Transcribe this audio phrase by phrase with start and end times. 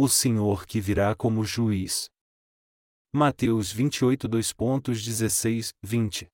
[0.00, 2.08] O Senhor que virá como juiz.
[3.12, 6.28] Mateus 28 2.16, 20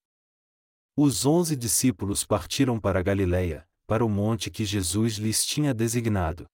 [0.94, 6.45] Os onze discípulos partiram para Galiléia, para o monte que Jesus lhes tinha designado.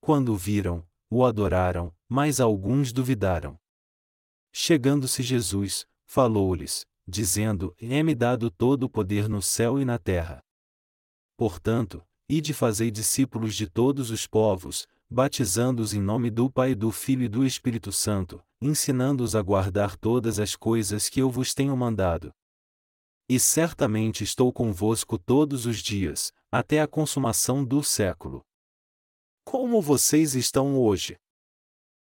[0.00, 3.58] Quando o viram, o adoraram, mas alguns duvidaram.
[4.52, 10.40] Chegando-se Jesus, falou-lhes, dizendo: É-me dado todo o poder no céu e na terra.
[11.36, 17.24] Portanto, ide fazei discípulos de todos os povos, batizando-os em nome do Pai, do Filho
[17.24, 22.32] e do Espírito Santo, ensinando-os a guardar todas as coisas que eu vos tenho mandado.
[23.28, 28.42] E certamente estou convosco todos os dias, até a consumação do século.
[29.44, 31.16] Como vocês estão hoje?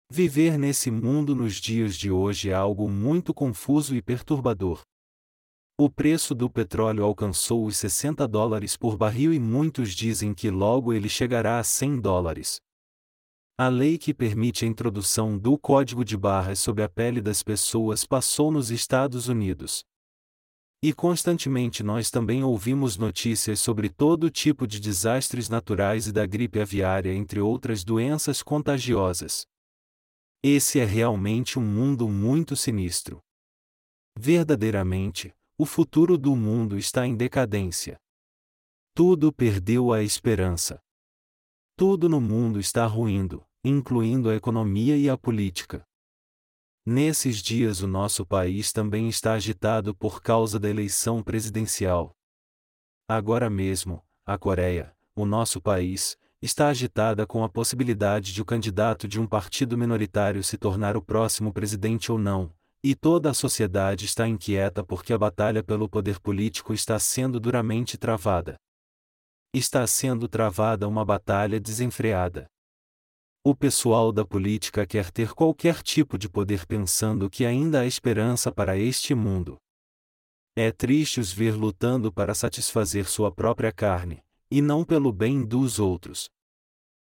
[0.09, 4.81] Viver nesse mundo nos dias de hoje é algo muito confuso e perturbador.
[5.79, 10.91] O preço do petróleo alcançou os 60 dólares por barril e muitos dizem que logo
[10.91, 12.59] ele chegará a 100 dólares.
[13.59, 18.05] A lei que permite a introdução do código de barras sob a pele das pessoas
[18.05, 19.83] passou nos Estados Unidos.
[20.79, 26.59] E constantemente nós também ouvimos notícias sobre todo tipo de desastres naturais e da gripe
[26.59, 29.47] aviária, entre outras doenças contagiosas.
[30.43, 33.23] Esse é realmente um mundo muito sinistro.
[34.15, 37.97] Verdadeiramente, o futuro do mundo está em decadência.
[38.93, 40.79] Tudo perdeu a esperança.
[41.75, 45.83] Tudo no mundo está ruindo, incluindo a economia e a política.
[46.85, 52.11] Nesses dias o nosso país também está agitado por causa da eleição presidencial.
[53.09, 59.07] Agora mesmo, a Coreia, o nosso país, está agitada com a possibilidade de o candidato
[59.07, 64.05] de um partido minoritário se tornar o próximo presidente ou não, e toda a sociedade
[64.05, 68.55] está inquieta porque a batalha pelo poder político está sendo duramente travada.
[69.53, 72.47] Está sendo travada uma batalha desenfreada.
[73.49, 78.51] O pessoal da política quer ter qualquer tipo de poder pensando que ainda há esperança
[78.51, 79.57] para este mundo.
[80.53, 84.21] É triste os ver lutando para satisfazer sua própria carne,
[84.51, 86.29] e não pelo bem dos outros.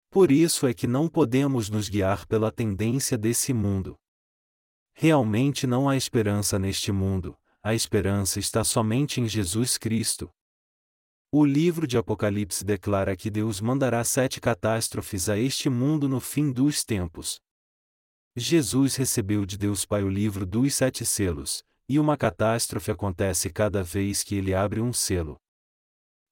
[0.08, 3.96] Por isso é que não podemos nos guiar pela tendência desse mundo.
[4.94, 10.30] Realmente não há esperança neste mundo, a esperança está somente em Jesus Cristo.
[11.32, 16.50] O livro de Apocalipse declara que Deus mandará sete catástrofes a este mundo no fim
[16.50, 17.40] dos tempos.
[18.34, 23.80] Jesus recebeu de Deus Pai o livro dos sete selos, e uma catástrofe acontece cada
[23.80, 25.36] vez que ele abre um selo.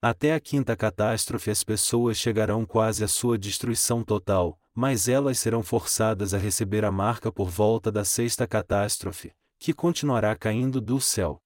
[0.03, 5.62] Até a quinta catástrofe as pessoas chegarão quase à sua destruição total, mas elas serão
[5.62, 9.30] forçadas a receber a marca por volta da sexta catástrofe,
[9.60, 11.41] que continuará caindo do céu.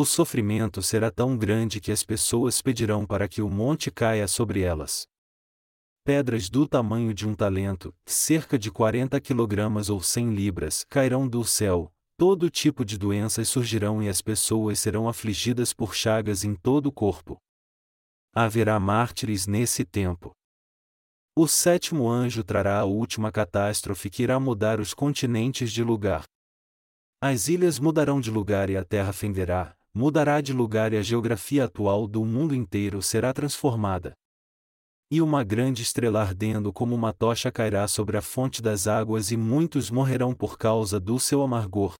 [0.00, 4.60] O sofrimento será tão grande que as pessoas pedirão para que o monte caia sobre
[4.60, 5.08] elas.
[6.04, 11.44] Pedras do tamanho de um talento, cerca de 40 quilogramas ou 100 libras, cairão do
[11.44, 16.86] céu, todo tipo de doenças surgirão e as pessoas serão afligidas por chagas em todo
[16.86, 17.36] o corpo.
[18.32, 20.30] Haverá mártires nesse tempo.
[21.36, 26.22] O sétimo anjo trará a última catástrofe que irá mudar os continentes de lugar.
[27.20, 31.64] As ilhas mudarão de lugar e a terra fenderá, mudará de lugar e a geografia
[31.64, 34.12] atual do mundo inteiro será transformada.
[35.10, 39.36] E uma grande estrela ardendo como uma tocha cairá sobre a fonte das águas e
[39.36, 41.94] muitos morrerão por causa do seu amargor.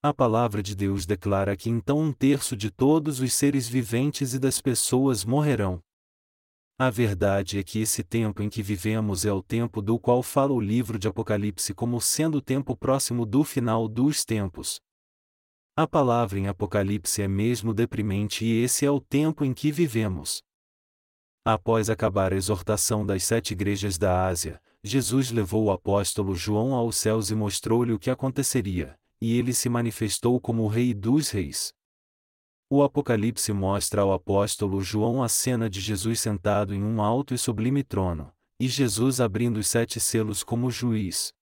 [0.00, 4.38] A palavra de Deus declara que então um terço de todos os seres viventes e
[4.38, 5.80] das pessoas morrerão.
[6.78, 10.52] A verdade é que esse tempo em que vivemos é o tempo do qual fala
[10.52, 14.80] o livro de Apocalipse como sendo o tempo próximo do final dos tempos.
[15.76, 20.42] A palavra em Apocalipse é mesmo deprimente e esse é o tempo em que vivemos.
[21.44, 26.96] Após acabar a exortação das sete igrejas da Ásia, Jesus levou o apóstolo João aos
[26.96, 31.72] céus e mostrou-lhe o que aconteceria, e ele se manifestou como o Rei dos Reis.
[32.68, 37.38] O Apocalipse mostra ao apóstolo João a cena de Jesus sentado em um alto e
[37.38, 41.32] sublime trono, e Jesus abrindo os sete selos como juiz.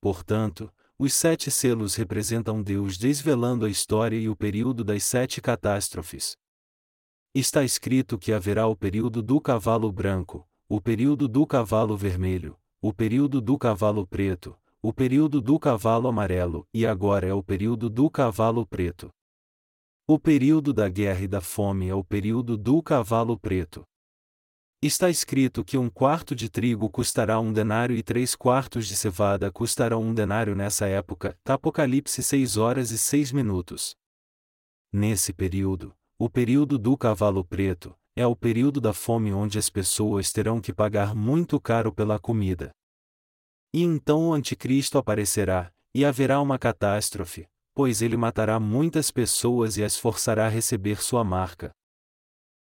[0.00, 0.72] Portanto,
[1.02, 6.36] os sete selos representam Deus desvelando a história e o período das sete catástrofes.
[7.34, 12.92] Está escrito que haverá o período do cavalo branco, o período do cavalo vermelho, o
[12.92, 18.10] período do cavalo preto, o período do cavalo amarelo e agora é o período do
[18.10, 19.08] cavalo preto.
[20.06, 23.86] O período da guerra e da fome é o período do cavalo preto.
[24.82, 29.52] Está escrito que um quarto de trigo custará um denário e três quartos de cevada
[29.52, 31.36] custarão um denário nessa época.
[31.44, 33.94] Apocalipse 6 horas e 6 minutos.
[34.90, 40.32] Nesse período, o período do cavalo preto, é o período da fome onde as pessoas
[40.32, 42.70] terão que pagar muito caro pela comida.
[43.74, 49.84] E então o Anticristo aparecerá, e haverá uma catástrofe, pois ele matará muitas pessoas e
[49.84, 51.70] as forçará a receber sua marca.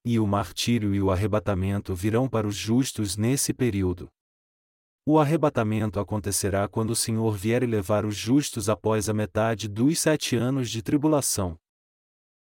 [0.08, 4.08] E o martírio e o arrebatamento virão para os justos nesse período.
[5.04, 9.98] O arrebatamento acontecerá quando o Senhor vier e levar os justos após a metade dos
[9.98, 11.58] sete anos de tribulação.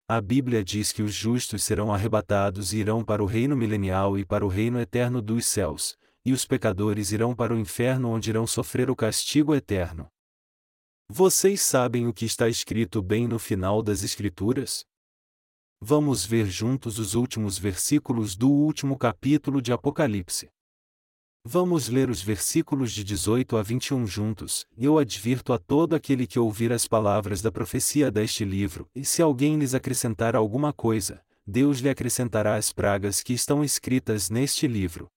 [0.09, 4.25] A Bíblia diz que os justos serão arrebatados e irão para o reino milenial e
[4.25, 8.47] para o reino eterno dos céus, e os pecadores irão para o inferno onde irão
[8.47, 10.09] sofrer o castigo eterno.
[11.11, 14.89] Vocês sabem o que está escrito bem no final das Escrituras?
[15.83, 20.51] Vamos ver juntos os últimos versículos do último capítulo de Apocalipse.
[21.43, 26.39] Vamos ler os versículos de 18 a 21 juntos, eu advirto a todo aquele que
[26.39, 31.79] ouvir as palavras da profecia deste livro, e se alguém lhes acrescentar alguma coisa, Deus
[31.79, 35.09] lhe acrescentará as pragas que estão escritas neste livro.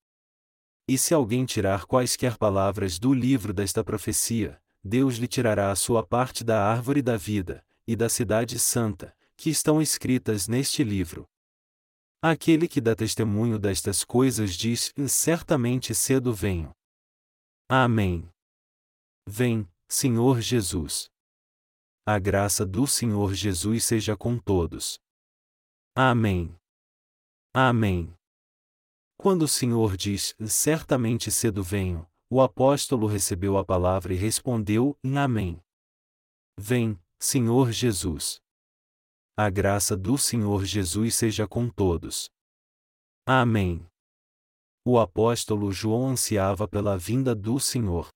[0.87, 6.01] E se alguém tirar quaisquer palavras do livro desta profecia, Deus lhe tirará a sua
[6.01, 11.25] parte da árvore da vida, e da cidade santa, que estão escritas neste livro.
[12.21, 16.71] Aquele que dá testemunho destas coisas diz: Certamente cedo venho.
[17.69, 18.29] Amém.
[19.27, 21.09] Vem, Senhor Jesus.
[22.05, 24.99] A graça do Senhor Jesus seja com todos.
[25.95, 26.53] Amém.
[27.53, 28.13] Amém.
[29.17, 35.61] Quando o Senhor diz: Certamente cedo venho, o apóstolo recebeu a palavra e respondeu: Amém.
[36.59, 38.41] Vem, Senhor Jesus.
[39.35, 42.29] A graça do Senhor Jesus seja com todos.
[43.25, 43.83] Amém.
[44.85, 48.09] O apóstolo João ansiava pela vinda do Senhor.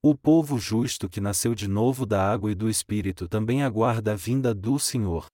[0.00, 4.14] O povo justo que nasceu de novo da água e do Espírito também aguarda a
[4.14, 5.26] vinda do Senhor.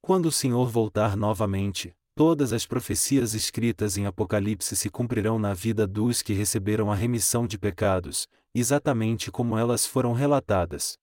[0.00, 5.86] Quando o Senhor voltar novamente, todas as profecias escritas em Apocalipse se cumprirão na vida
[5.86, 10.96] dos que receberam a remissão de pecados, exatamente como elas foram relatadas.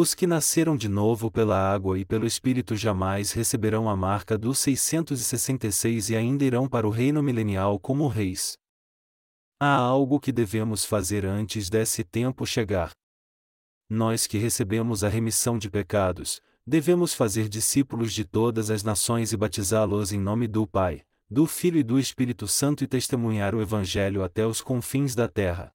[0.00, 4.60] Os que nasceram de novo pela água e pelo Espírito jamais receberão a marca dos
[4.60, 8.56] 666 e ainda irão para o reino milenial como reis.
[9.60, 12.92] Há algo que devemos fazer antes desse tempo chegar.
[13.90, 19.36] Nós que recebemos a remissão de pecados, devemos fazer discípulos de todas as nações e
[19.36, 24.22] batizá-los em nome do Pai, do Filho e do Espírito Santo e testemunhar o Evangelho
[24.22, 25.72] até os confins da terra.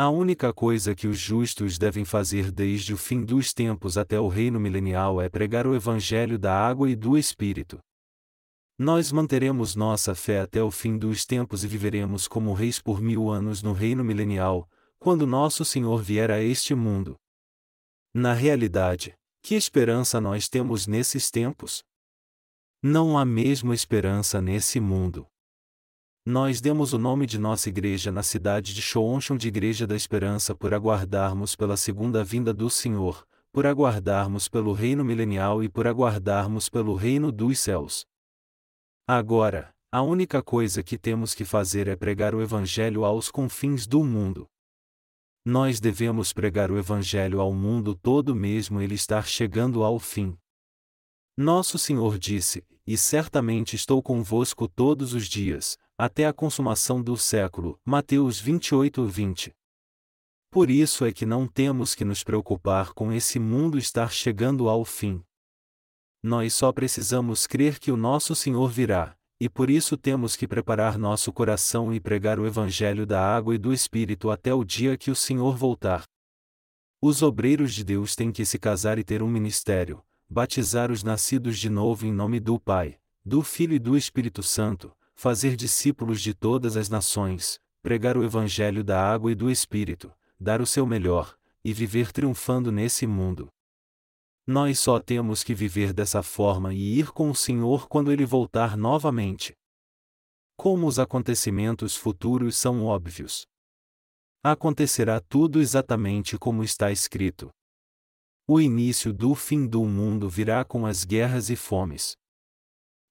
[0.00, 4.28] A única coisa que os justos devem fazer desde o fim dos tempos até o
[4.28, 7.80] reino milenial é pregar o Evangelho da água e do Espírito.
[8.78, 13.28] Nós manteremos nossa fé até o fim dos tempos e viveremos como reis por mil
[13.28, 17.16] anos no reino milenial, quando nosso Senhor vier a este mundo.
[18.14, 21.82] Na realidade, que esperança nós temos nesses tempos?
[22.80, 25.26] Não há mesmo esperança nesse mundo.
[26.24, 30.54] Nós demos o nome de nossa igreja na cidade de Shoonshon de Igreja da Esperança
[30.54, 36.68] por aguardarmos pela segunda vinda do Senhor, por aguardarmos pelo reino milenial e por aguardarmos
[36.68, 38.06] pelo reino dos céus.
[39.06, 44.04] Agora, a única coisa que temos que fazer é pregar o Evangelho aos confins do
[44.04, 44.46] mundo.
[45.42, 50.36] Nós devemos pregar o Evangelho ao mundo todo mesmo ele estar chegando ao fim.
[51.34, 57.76] Nosso Senhor disse: E certamente estou convosco todos os dias, até a consumação do século.
[57.84, 59.52] Mateus 28, 20.
[60.48, 64.84] Por isso é que não temos que nos preocupar com esse mundo estar chegando ao
[64.84, 65.20] fim.
[66.22, 70.96] Nós só precisamos crer que o nosso Senhor virá, e por isso temos que preparar
[70.96, 75.10] nosso coração e pregar o Evangelho da água e do Espírito até o dia que
[75.10, 76.04] o Senhor voltar.
[77.02, 80.00] Os obreiros de Deus têm que se casar e ter um ministério,
[80.30, 84.96] batizar os nascidos de novo em nome do Pai, do Filho e do Espírito Santo,
[85.18, 90.60] fazer discípulos de todas as nações, pregar o Evangelho da água e do Espírito, dar
[90.60, 93.48] o seu melhor, e viver triunfando nesse mundo.
[94.46, 98.76] Nós só temos que viver dessa forma e ir com o Senhor quando ele voltar
[98.76, 99.56] novamente.
[100.56, 103.44] Como os acontecimentos futuros são óbvios.
[104.40, 107.50] Acontecerá tudo exatamente como está escrito.
[108.46, 112.16] O início do fim do mundo virá com as guerras e fomes.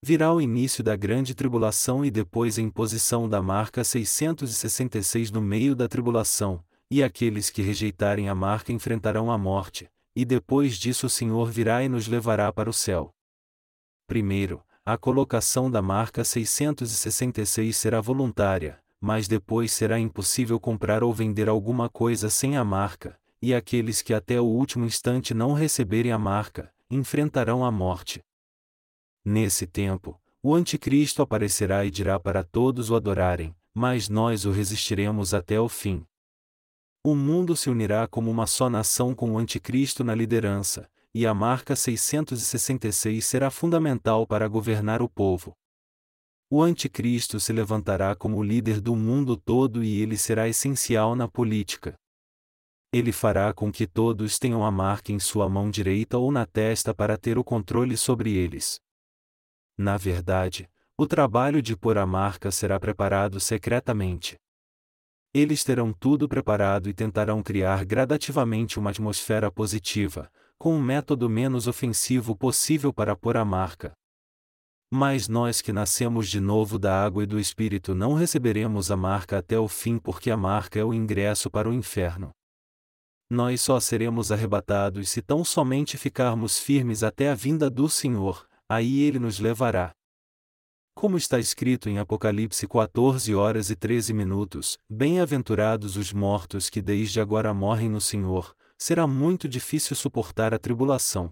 [0.02, 5.76] Virá o início da grande tribulação e depois a imposição da marca 666 no meio
[5.76, 11.10] da tribulação, e aqueles que rejeitarem a marca enfrentarão a morte, e depois disso o
[11.10, 13.12] Senhor virá e nos levará para o céu.
[14.06, 21.50] Primeiro, a colocação da marca 666 será voluntária, mas depois será impossível comprar ou vender
[21.50, 26.18] alguma coisa sem a marca, e aqueles que até o último instante não receberem a
[26.18, 28.24] marca, enfrentarão a morte.
[29.30, 35.34] Nesse tempo, o Anticristo aparecerá e dirá para todos o adorarem, mas nós o resistiremos
[35.34, 36.06] até o fim.
[37.04, 41.34] O mundo se unirá como uma só nação com o Anticristo na liderança, e a
[41.34, 45.54] marca 666 será fundamental para governar o povo.
[46.50, 51.96] O Anticristo se levantará como líder do mundo todo e ele será essencial na política.
[52.94, 56.94] Ele fará com que todos tenham a marca em sua mão direita ou na testa
[56.94, 58.80] para ter o controle sobre eles.
[59.78, 60.68] Na verdade,
[60.98, 64.36] o trabalho de pôr a marca será preparado secretamente.
[65.34, 71.68] Eles terão tudo preparado e tentarão criar gradativamente uma atmosfera positiva, com um método menos
[71.68, 73.94] ofensivo possível para pôr a marca.
[74.90, 79.38] Mas nós que nascemos de novo da água e do Espírito não receberemos a marca
[79.38, 82.32] até o fim porque a marca é o ingresso para o inferno.
[83.30, 89.02] Nós só seremos arrebatados se tão somente ficarmos firmes até a vinda do Senhor, aí
[89.02, 89.94] ele nos levará.
[90.96, 97.22] Como está escrito em Apocalipse 14 horas e 13 minutos, bem-aventurados os mortos que desde
[97.22, 101.32] agora morrem no Senhor, será muito difícil suportar a tribulação.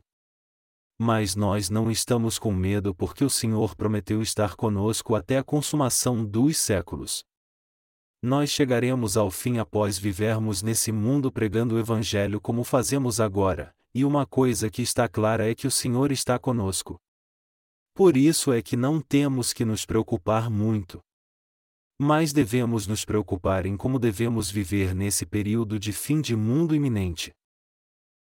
[0.99, 6.23] Mas nós não estamos com medo porque o Senhor prometeu estar conosco até a consumação
[6.23, 7.23] dos séculos.
[8.21, 14.05] Nós chegaremos ao fim após vivermos nesse mundo pregando o Evangelho como fazemos agora, e
[14.05, 16.97] uma coisa que está clara é que o Senhor está conosco.
[17.95, 20.99] Por isso é que não temos que nos preocupar muito.
[21.97, 27.31] Mas devemos nos preocupar em como devemos viver nesse período de fim de mundo iminente.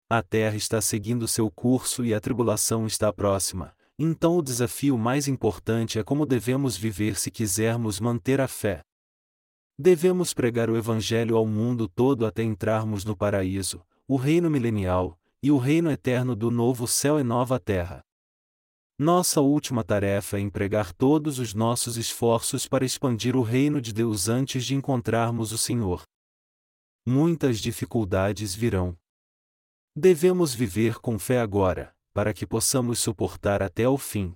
[0.09, 5.27] A Terra está seguindo seu curso e a tribulação está próxima, então o desafio mais
[5.27, 8.79] importante é como devemos viver se quisermos manter a fé.
[9.77, 15.51] Devemos pregar o Evangelho ao mundo todo até entrarmos no paraíso, o reino milenial, e
[15.51, 18.04] o reino eterno do novo céu e nova terra.
[18.97, 24.29] Nossa última tarefa é empregar todos os nossos esforços para expandir o reino de Deus
[24.29, 26.03] antes de encontrarmos o Senhor.
[27.05, 28.97] Muitas dificuldades virão.
[29.93, 34.33] Devemos viver com fé agora, para que possamos suportar até o fim.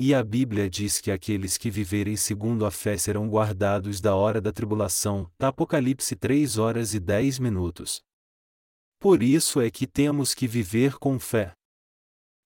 [0.00, 4.40] E a Bíblia diz que aqueles que viverem segundo a fé serão guardados da hora
[4.40, 5.30] da tribulação.
[5.38, 8.00] Apocalipse 3 horas e 10 minutos.
[8.98, 11.54] Por isso é que temos que viver com fé.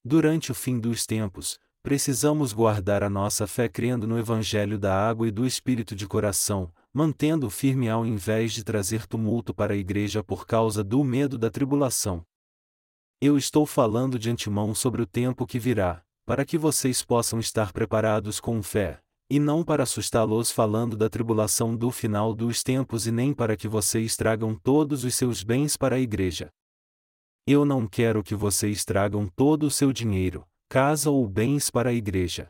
[0.06, 5.26] Durante o fim dos tempos, precisamos guardar a nossa fé crendo no Evangelho da água
[5.26, 10.22] e do Espírito de coração, mantendo-o firme ao invés de trazer tumulto para a igreja
[10.22, 12.22] por causa do medo da tribulação.
[13.18, 17.72] Eu estou falando de antemão sobre o tempo que virá, para que vocês possam estar
[17.72, 23.10] preparados com fé, e não para assustá-los falando da tribulação do final dos tempos e
[23.10, 26.50] nem para que vocês tragam todos os seus bens para a igreja.
[27.46, 31.92] Eu não quero que vocês tragam todo o seu dinheiro, casa ou bens para a
[31.92, 32.48] igreja.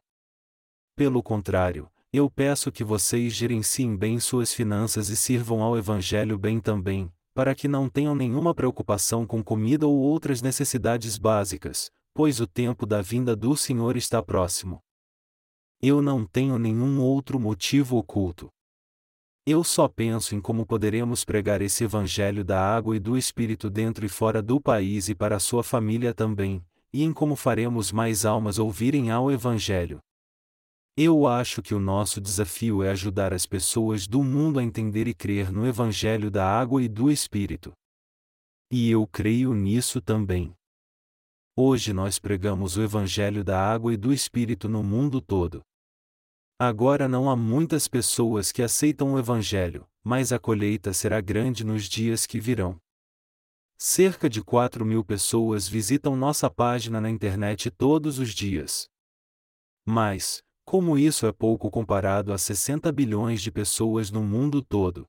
[0.94, 6.60] Pelo contrário, eu peço que vocês gerenciem bem suas finanças e sirvam ao Evangelho bem
[6.60, 12.46] também, para que não tenham nenhuma preocupação com comida ou outras necessidades básicas, pois o
[12.46, 14.78] tempo da vinda do Senhor está próximo.
[15.82, 18.48] Eu não tenho nenhum outro motivo oculto.
[19.46, 24.06] Eu só penso em como poderemos pregar esse evangelho da água e do Espírito dentro
[24.06, 28.58] e fora do país e para sua família também, e em como faremos mais almas
[28.58, 29.98] ouvirem ao evangelho.
[30.96, 35.12] Eu acho que o nosso desafio é ajudar as pessoas do mundo a entender e
[35.12, 37.72] crer no evangelho da água e do Espírito.
[38.70, 40.54] E eu creio nisso também.
[41.54, 45.60] Hoje nós pregamos o evangelho da água e do Espírito no mundo todo.
[46.58, 51.88] Agora não há muitas pessoas que aceitam o Evangelho, mas a colheita será grande nos
[51.88, 52.78] dias que virão.
[53.76, 58.88] Cerca de 4 mil pessoas visitam nossa página na internet todos os dias.
[59.84, 65.06] Mas, como isso é pouco comparado a 60 bilhões de pessoas no mundo todo.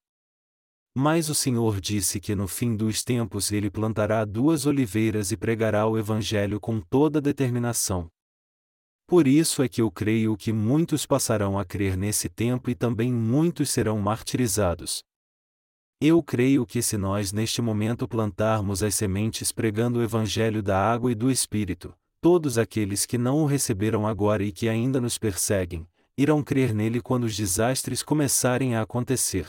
[0.95, 5.85] Mas o Senhor disse que no fim dos tempos ele plantará duas oliveiras e pregará
[5.85, 8.09] o Evangelho com toda determinação.
[9.07, 13.13] Por isso é que eu creio que muitos passarão a crer nesse tempo e também
[13.13, 15.03] muitos serão martirizados.
[16.01, 21.11] Eu creio que se nós neste momento plantarmos as sementes pregando o Evangelho da água
[21.11, 25.87] e do Espírito, todos aqueles que não o receberam agora e que ainda nos perseguem,
[26.17, 29.47] irão crer nele quando os desastres começarem a acontecer.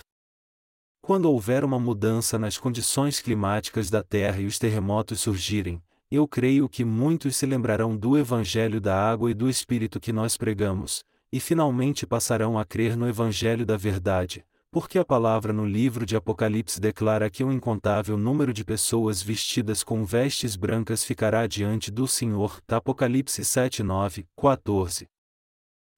[1.00, 6.68] Quando houver uma mudança nas condições climáticas da Terra e os terremotos surgirem, eu creio
[6.68, 11.40] que muitos se lembrarão do Evangelho da água e do Espírito que nós pregamos, e
[11.40, 16.80] finalmente passarão a crer no Evangelho da verdade, porque a palavra no livro de Apocalipse
[16.80, 22.60] declara que um incontável número de pessoas vestidas com vestes brancas ficará diante do Senhor.
[22.68, 25.08] Apocalipse 7, 9, 14.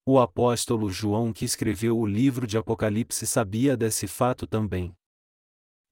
[0.06, 4.94] O apóstolo João que escreveu o livro de Apocalipse sabia desse fato também.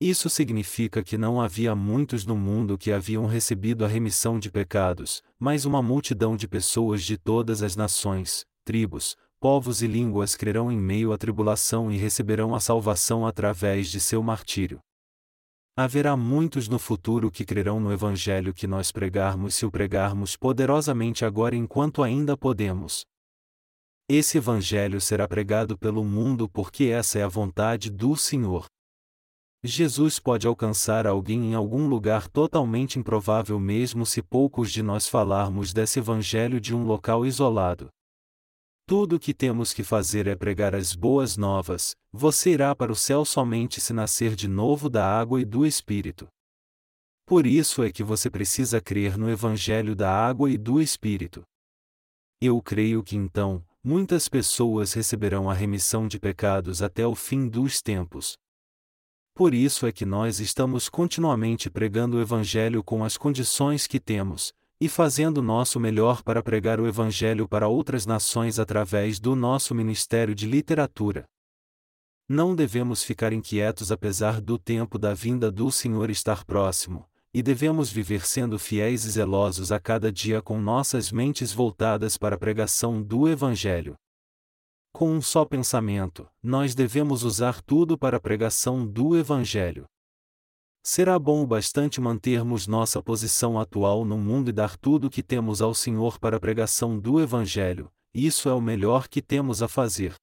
[0.01, 5.23] Isso significa que não havia muitos no mundo que haviam recebido a remissão de pecados,
[5.39, 10.77] mas uma multidão de pessoas de todas as nações, tribos, povos e línguas crerão em
[10.77, 14.81] meio à tribulação e receberão a salvação através de seu martírio.
[15.75, 21.25] Haverá muitos no futuro que crerão no Evangelho que nós pregarmos se o pregarmos poderosamente
[21.25, 23.05] agora enquanto ainda podemos.
[24.09, 28.67] Esse Evangelho será pregado pelo mundo porque essa é a vontade do Senhor.
[29.65, 35.73] Jesus pode alcançar alguém em algum lugar totalmente improvável mesmo se poucos de nós falarmos
[35.73, 37.89] desse Evangelho de um local isolado.
[38.89, 42.95] Tudo o que temos que fazer é pregar as boas novas, você irá para o
[42.95, 46.29] céu somente se nascer de novo da água e do Espírito.
[47.27, 51.43] Por isso é que você precisa crer no Evangelho da água e do Espírito.
[52.41, 57.83] Eu creio que então, muitas pessoas receberão a remissão de pecados até o fim dos
[57.83, 58.37] tempos.
[59.37, 64.51] Por isso é que nós estamos continuamente pregando o Evangelho com as condições que temos,
[64.81, 70.35] e fazendo nosso melhor para pregar o Evangelho para outras nações através do nosso ministério
[70.35, 71.27] de literatura.
[72.27, 77.91] Não devemos ficar inquietos apesar do tempo da vinda do Senhor estar próximo, e devemos
[77.91, 83.03] viver sendo fiéis e zelosos a cada dia com nossas mentes voltadas para a pregação
[83.03, 83.99] do Evangelho.
[84.97, 89.85] Com um só pensamento, nós devemos usar tudo para a pregação do Evangelho.
[90.83, 95.23] Será bom o bastante mantermos nossa posição atual no mundo e dar tudo o que
[95.23, 99.69] temos ao Senhor para a pregação do Evangelho, isso é o melhor que temos a
[99.69, 100.15] fazer.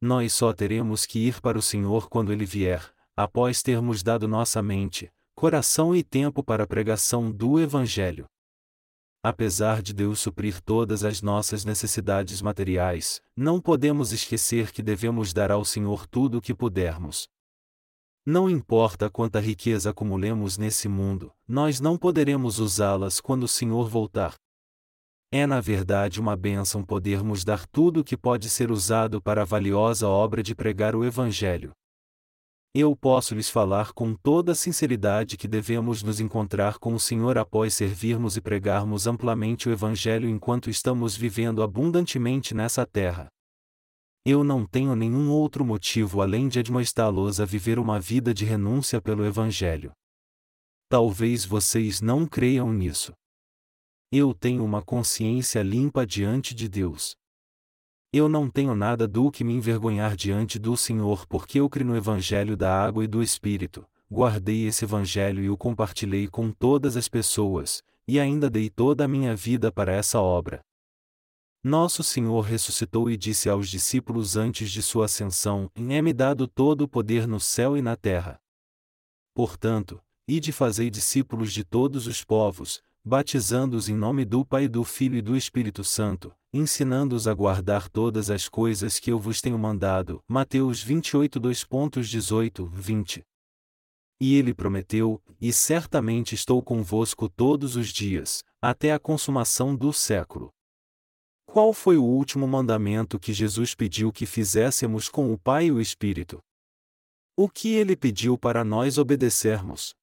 [0.00, 4.62] Nós só teremos que ir para o Senhor quando Ele vier, após termos dado nossa
[4.62, 8.24] mente, coração e tempo para a pregação do Evangelho.
[9.26, 15.50] Apesar de Deus suprir todas as nossas necessidades materiais, não podemos esquecer que devemos dar
[15.50, 17.26] ao Senhor tudo o que pudermos.
[18.26, 24.34] Não importa quanta riqueza acumulemos nesse mundo, nós não poderemos usá-las quando o Senhor voltar.
[25.32, 29.46] É na verdade uma bênção podermos dar tudo o que pode ser usado para a
[29.46, 31.72] valiosa obra de pregar o Evangelho.
[32.76, 37.38] Eu posso lhes falar com toda a sinceridade que devemos nos encontrar com o Senhor
[37.38, 43.28] após servirmos e pregarmos amplamente o Evangelho enquanto estamos vivendo abundantemente nessa terra.
[44.26, 49.00] Eu não tenho nenhum outro motivo além de admoestá-los a viver uma vida de renúncia
[49.00, 49.92] pelo Evangelho.
[50.88, 53.12] Talvez vocês não creiam nisso.
[54.10, 57.14] Eu tenho uma consciência limpa diante de Deus.
[58.16, 61.96] Eu não tenho nada do que me envergonhar diante do Senhor porque eu creio no
[61.96, 67.08] Evangelho da água e do Espírito, guardei esse Evangelho e o compartilhei com todas as
[67.08, 70.60] pessoas, e ainda dei toda a minha vida para essa obra.
[71.60, 76.88] Nosso Senhor ressuscitou e disse aos discípulos antes de sua ascensão: É-me dado todo o
[76.88, 78.38] poder no céu e na terra.
[79.34, 85.18] Portanto, ide fazei discípulos de todos os povos, batizando-os em nome do Pai, do Filho
[85.18, 90.22] e do Espírito Santo, ensinando-os a guardar todas as coisas que eu vos tenho mandado.
[90.26, 93.22] Mateus 28, 2.18, 20.
[94.20, 100.50] E ele prometeu: E certamente estou convosco todos os dias, até a consumação do século.
[101.44, 105.80] Qual foi o último mandamento que Jesus pediu que fizéssemos com o Pai e o
[105.80, 106.40] Espírito?
[107.36, 109.94] O que ele pediu para nós obedecermos?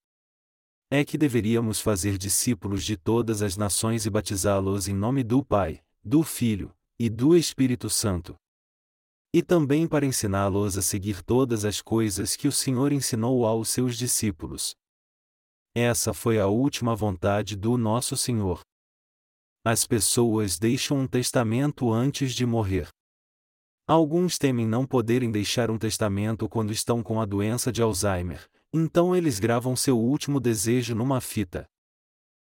[0.93, 5.79] É que deveríamos fazer discípulos de todas as nações e batizá-los em nome do Pai,
[6.03, 8.35] do Filho e do Espírito Santo.
[9.33, 13.97] E também para ensiná-los a seguir todas as coisas que o Senhor ensinou aos seus
[13.97, 14.75] discípulos.
[15.73, 18.59] Essa foi a última vontade do nosso Senhor.
[19.63, 22.89] As pessoas deixam um testamento antes de morrer.
[23.87, 29.15] Alguns temem não poderem deixar um testamento quando estão com a doença de Alzheimer, então
[29.15, 31.67] eles gravam seu último desejo numa fita.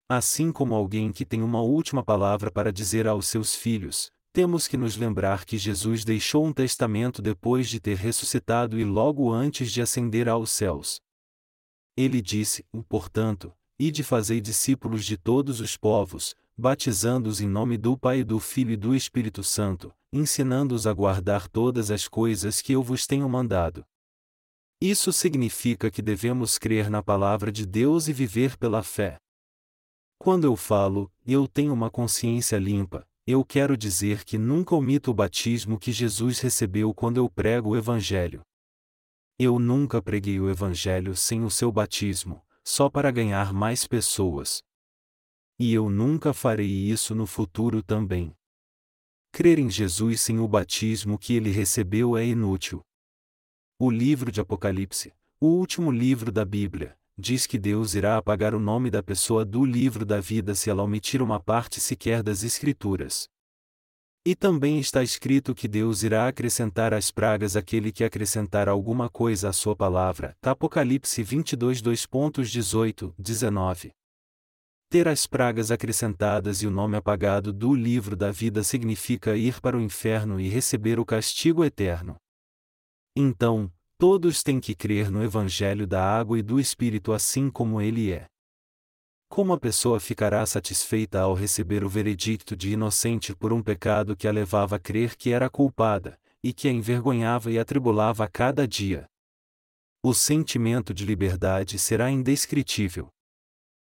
[0.09, 4.76] Assim como alguém que tem uma última palavra para dizer aos seus filhos, temos que
[4.76, 9.83] nos lembrar que Jesus deixou um testamento depois de ter ressuscitado e logo antes de
[9.83, 11.00] ascender aos céus.
[11.96, 18.22] Ele disse, portanto, ide fazei discípulos de todos os povos, batizando-os em nome do Pai,
[18.22, 23.07] do Filho e do Espírito Santo, ensinando-os a guardar todas as coisas que eu vos
[23.07, 23.85] tenho mandado.
[24.81, 29.19] Isso significa que devemos crer na palavra de Deus e viver pela fé.
[30.19, 35.15] Quando eu falo, eu tenho uma consciência limpa, eu quero dizer que nunca omito o
[35.15, 38.43] batismo que Jesus recebeu quando eu prego o Evangelho.
[39.39, 44.62] Eu nunca preguei o Evangelho sem o seu batismo, só para ganhar mais pessoas,
[45.59, 48.37] e eu nunca farei isso no futuro também.
[49.33, 52.83] Crer em Jesus sem o batismo que ele recebeu é inútil.
[53.79, 58.59] O livro de Apocalipse, o último livro da Bíblia, diz que Deus irá apagar o
[58.59, 63.29] nome da pessoa do livro da vida se ela omitir uma parte sequer das Escrituras.
[64.25, 69.51] E também está escrito que Deus irá acrescentar às pragas aquele que acrescentar alguma coisa
[69.51, 70.35] à sua palavra.
[70.41, 73.91] Apocalipse 22 2.18, 19.
[74.89, 79.77] Ter as pragas acrescentadas e o nome apagado do livro da vida significa ir para
[79.77, 82.17] o inferno e receber o castigo eterno.
[83.18, 88.12] Então, todos têm que crer no Evangelho da água e do Espírito assim como ele
[88.12, 88.26] é.
[89.26, 94.29] Como a pessoa ficará satisfeita ao receber o veredicto de inocente por um pecado que
[94.29, 98.68] a levava a crer que era culpada, e que a envergonhava e atribulava a cada
[98.68, 99.07] dia?
[100.02, 103.09] O sentimento de liberdade será indescritível.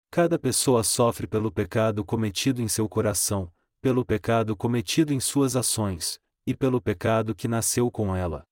[0.09, 6.19] Cada pessoa sofre pelo pecado cometido em seu coração, pelo pecado cometido em suas ações,
[6.45, 8.43] e pelo pecado que nasceu com ela.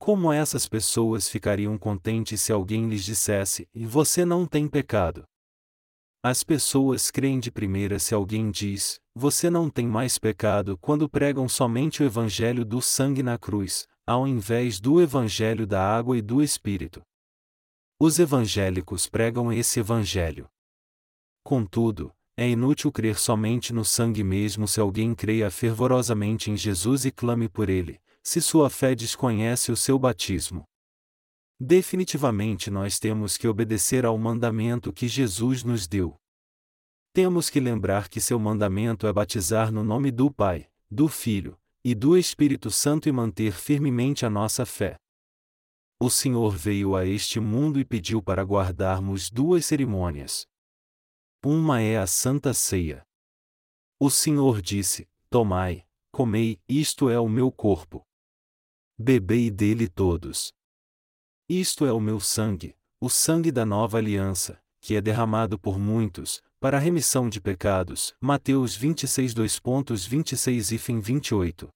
[0.00, 5.24] Como essas pessoas ficariam contentes se alguém lhes dissesse: E você não tem pecado?
[6.22, 11.46] As pessoas creem de primeira se alguém diz: Você não tem mais pecado quando pregam
[11.50, 16.42] somente o evangelho do sangue na cruz, ao invés do evangelho da água e do
[16.42, 17.02] espírito.
[18.00, 20.48] Os evangélicos pregam esse evangelho.
[21.44, 27.10] Contudo, é inútil crer somente no sangue mesmo se alguém creia fervorosamente em Jesus e
[27.10, 30.64] clame por ele, se sua fé desconhece o seu batismo.
[31.58, 36.16] Definitivamente nós temos que obedecer ao mandamento que Jesus nos deu.
[37.12, 41.94] Temos que lembrar que seu mandamento é batizar no nome do Pai, do Filho e
[41.94, 44.96] do Espírito Santo e manter firmemente a nossa fé.
[45.98, 50.46] O Senhor veio a este mundo e pediu para guardarmos duas cerimônias.
[51.44, 53.02] Uma é a Santa Ceia.
[53.98, 58.06] O Senhor disse: Tomai, comei, isto é o meu corpo
[59.00, 60.52] bebei dele todos.
[61.48, 66.42] Isto é o meu sangue, o sangue da nova aliança, que é derramado por muitos,
[66.60, 68.14] para a remissão de pecados.
[68.20, 71.70] Mateus 26 2.26 e fim 28.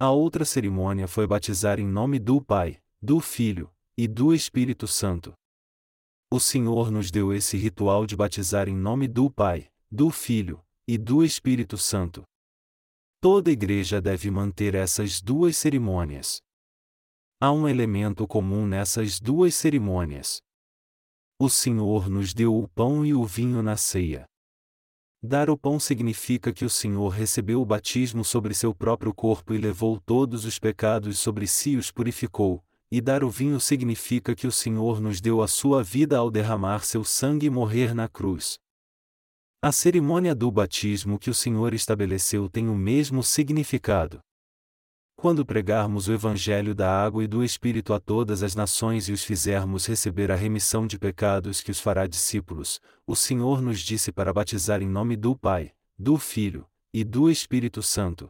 [0.00, 5.34] A outra cerimônia foi batizar em nome do Pai, do Filho e do Espírito Santo.
[6.32, 10.96] O Senhor nos deu esse ritual de batizar em nome do Pai, do Filho e
[10.96, 12.24] do Espírito Santo.
[13.22, 16.40] Toda igreja deve manter essas duas cerimônias.
[17.40, 20.40] Há um elemento comum nessas duas cerimônias.
[21.38, 24.24] O Senhor nos deu o pão e o vinho na ceia.
[25.22, 29.58] Dar o pão significa que o Senhor recebeu o batismo sobre seu próprio corpo e
[29.58, 34.48] levou todos os pecados sobre si e os purificou, e dar o vinho significa que
[34.48, 38.58] o Senhor nos deu a sua vida ao derramar seu sangue e morrer na cruz.
[39.64, 44.18] A cerimônia do batismo que o Senhor estabeleceu tem o mesmo significado.
[45.14, 49.22] Quando pregarmos o Evangelho da água e do Espírito a todas as nações e os
[49.22, 54.32] fizermos receber a remissão de pecados que os fará discípulos, o Senhor nos disse para
[54.32, 58.28] batizar em nome do Pai, do Filho e do Espírito Santo.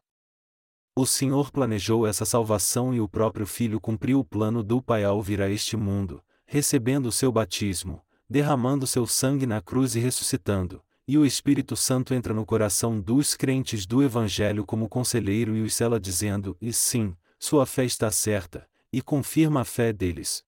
[0.94, 5.22] O Senhor planejou essa salvação e o próprio Filho cumpriu o plano do Pai ao
[5.22, 10.84] vir a este mundo, recebendo o seu batismo, derramando seu sangue na cruz e ressuscitando,
[11.12, 15.74] e o Espírito Santo entra no coração dos crentes do Evangelho como conselheiro e os
[15.74, 20.42] sela dizendo: E sim, sua fé está certa, e confirma a fé deles.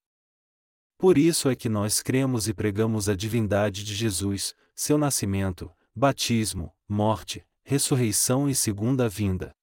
[0.97, 6.73] Por isso é que nós cremos e pregamos a divindade de Jesus, seu nascimento, batismo,
[6.89, 9.55] morte, ressurreição e segunda vinda.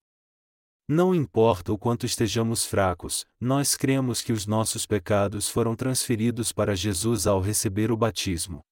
[0.86, 6.76] Não importa o quanto estejamos fracos, nós cremos que os nossos pecados foram transferidos para
[6.76, 8.64] Jesus ao receber o batismo.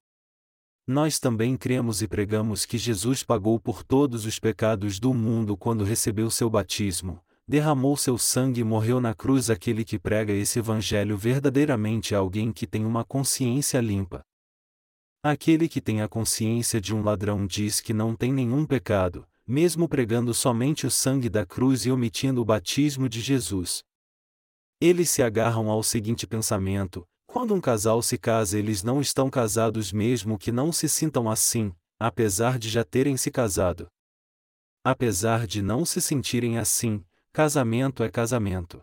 [0.90, 5.85] Nós também cremos e pregamos que Jesus pagou por todos os pecados do mundo quando
[5.85, 9.50] recebeu seu batismo, derramou seu sangue e morreu na cruz.
[9.50, 14.24] Aquele que prega esse evangelho verdadeiramente é alguém que tem uma consciência limpa.
[15.22, 19.88] Aquele que tem a consciência de um ladrão diz que não tem nenhum pecado, mesmo
[19.88, 23.85] pregando somente o sangue da cruz e omitindo o batismo de Jesus.
[24.81, 29.92] Eles se agarram ao seguinte pensamento: quando um casal se casa, eles não estão casados
[29.92, 33.86] mesmo que não se sintam assim, apesar de já terem se casado.
[34.82, 38.80] Apesar de não se sentirem assim, casamento é casamento.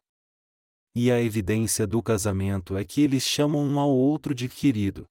[0.95, 5.05] E a evidência do casamento é que eles chamam um ao outro de querido.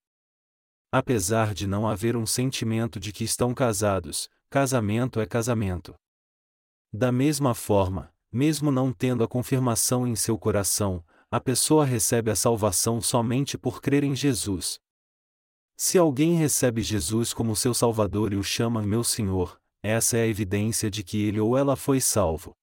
[0.90, 5.94] Apesar de não haver um sentimento de que estão casados, casamento é casamento.
[6.90, 12.36] Da mesma forma, mesmo não tendo a confirmação em seu coração, a pessoa recebe a
[12.36, 14.78] salvação somente por crer em Jesus.
[15.76, 20.26] Se alguém recebe Jesus como seu Salvador e o chama meu Senhor, essa é a
[20.26, 22.54] evidência de que ele ou ela foi salvo.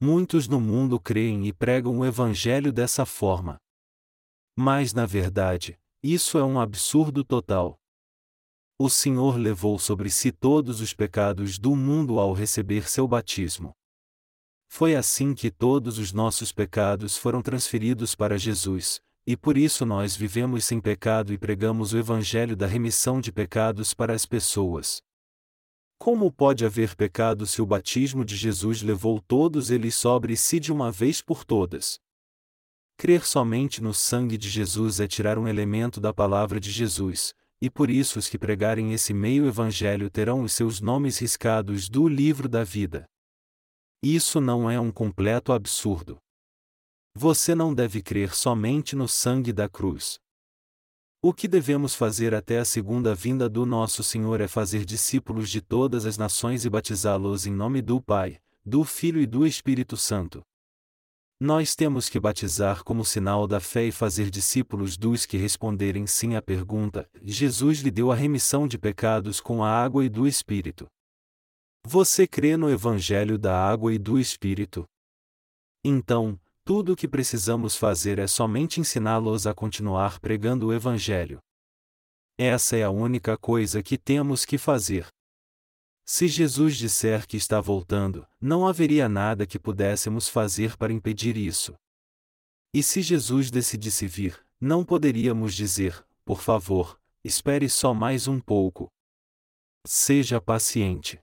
[0.00, 3.58] Muitos no mundo creem e pregam o Evangelho dessa forma.
[4.58, 7.78] Mas na verdade, isso é um absurdo total.
[8.78, 13.74] O Senhor levou sobre si todos os pecados do mundo ao receber seu batismo.
[14.68, 20.14] Foi assim que todos os nossos pecados foram transferidos para Jesus, e por isso nós
[20.14, 25.02] vivemos sem pecado e pregamos o Evangelho da remissão de pecados para as pessoas.
[25.98, 30.72] Como pode haver pecado se o batismo de Jesus levou todos eles sobre si de
[30.72, 31.98] uma vez por todas?
[32.98, 37.68] Crer somente no sangue de Jesus é tirar um elemento da palavra de Jesus, e
[37.68, 42.48] por isso os que pregarem esse meio evangelho terão os seus nomes riscados do livro
[42.48, 43.06] da vida.
[44.08, 46.18] Isso não é um completo absurdo.
[47.12, 50.20] Você não deve crer somente no sangue da cruz.
[51.20, 55.60] O que devemos fazer até a segunda vinda do nosso Senhor é fazer discípulos de
[55.60, 60.40] todas as nações e batizá-los em nome do Pai, do Filho e do Espírito Santo.
[61.40, 66.36] Nós temos que batizar como sinal da fé e fazer discípulos dos que responderem sim
[66.36, 70.86] à pergunta: Jesus lhe deu a remissão de pecados com a água e do Espírito.
[71.88, 74.84] Você crê no Evangelho da água e do Espírito?
[75.84, 81.38] Então, tudo o que precisamos fazer é somente ensiná-los a continuar pregando o Evangelho.
[82.36, 85.06] Essa é a única coisa que temos que fazer.
[86.04, 91.72] Se Jesus disser que está voltando, não haveria nada que pudéssemos fazer para impedir isso.
[92.74, 98.88] E se Jesus decidisse vir, não poderíamos dizer, por favor, espere só mais um pouco.
[99.86, 101.20] Seja paciente.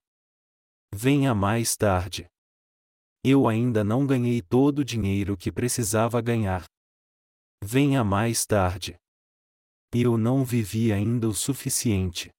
[0.95, 2.27] Venha mais tarde.
[3.23, 6.65] Eu ainda não ganhei todo o dinheiro que precisava ganhar.
[7.63, 8.95] Venha mais tarde.
[9.91, 12.29] Eu não vivi ainda o suficiente.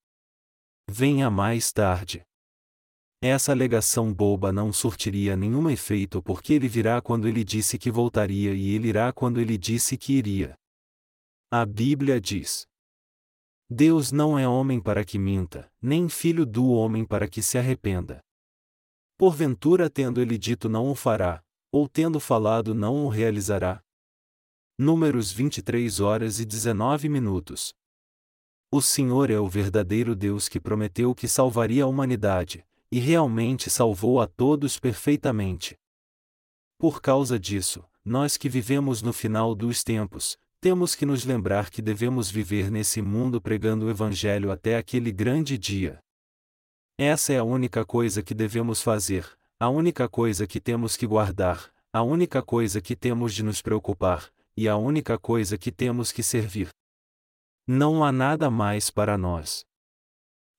[0.88, 2.22] Venha mais tarde.
[3.20, 8.54] Essa alegação boba não surtiria nenhum efeito porque ele virá quando ele disse que voltaria
[8.54, 10.54] e ele irá quando ele disse que iria.
[11.50, 12.68] A Bíblia diz:
[13.68, 18.22] Deus não é homem para que minta, nem filho do homem para que se arrependa.
[19.24, 23.82] Porventura, tendo ele dito não o fará, ou tendo falado não o realizará.
[24.78, 27.72] Números 23 horas e 19 minutos.
[28.70, 34.20] O Senhor é o verdadeiro Deus que prometeu que salvaria a humanidade, e realmente salvou
[34.20, 35.74] a todos perfeitamente.
[36.78, 41.80] Por causa disso, nós que vivemos no final dos tempos, temos que nos lembrar que
[41.80, 46.03] devemos viver nesse mundo pregando o Evangelho até aquele grande dia.
[46.96, 49.28] Essa é a única coisa que devemos fazer,
[49.58, 54.32] a única coisa que temos que guardar, a única coisa que temos de nos preocupar,
[54.56, 56.68] e a única coisa que temos que servir.
[57.66, 59.64] Não há nada mais para nós.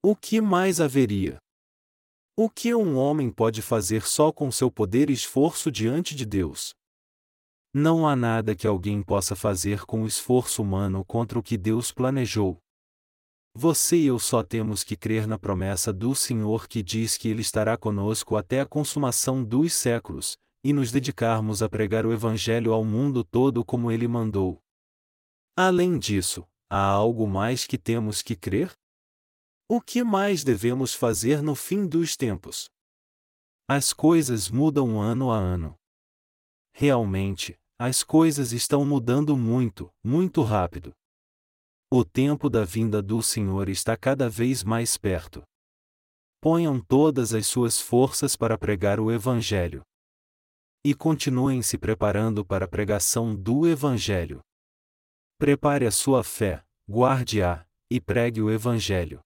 [0.04, 1.38] O que mais haveria?
[2.36, 6.74] O que um homem pode fazer só com seu poder e esforço diante de Deus?
[7.74, 11.94] Não há nada que alguém possa fazer com o esforço humano contra o que Deus
[11.94, 12.58] planejou.
[13.58, 17.40] Você e eu só temos que crer na promessa do Senhor que diz que Ele
[17.40, 22.84] estará conosco até a consumação dos séculos, e nos dedicarmos a pregar o Evangelho ao
[22.84, 24.62] mundo todo como Ele mandou.
[25.56, 28.74] Além disso, há algo mais que temos que crer?
[29.70, 32.70] O que mais devemos fazer no fim dos tempos?
[33.70, 35.80] As coisas mudam ano a ano.
[36.74, 40.94] Realmente, as coisas estão mudando muito, muito rápido.
[41.92, 45.44] O tempo da vinda do Senhor está cada vez mais perto.
[46.42, 49.84] Ponham todas as suas forças para pregar o Evangelho.
[50.84, 54.40] E continuem se preparando para a pregação do Evangelho.
[55.38, 59.20] Prepare a sua fé, guarde-a, e pregue o Evangelho.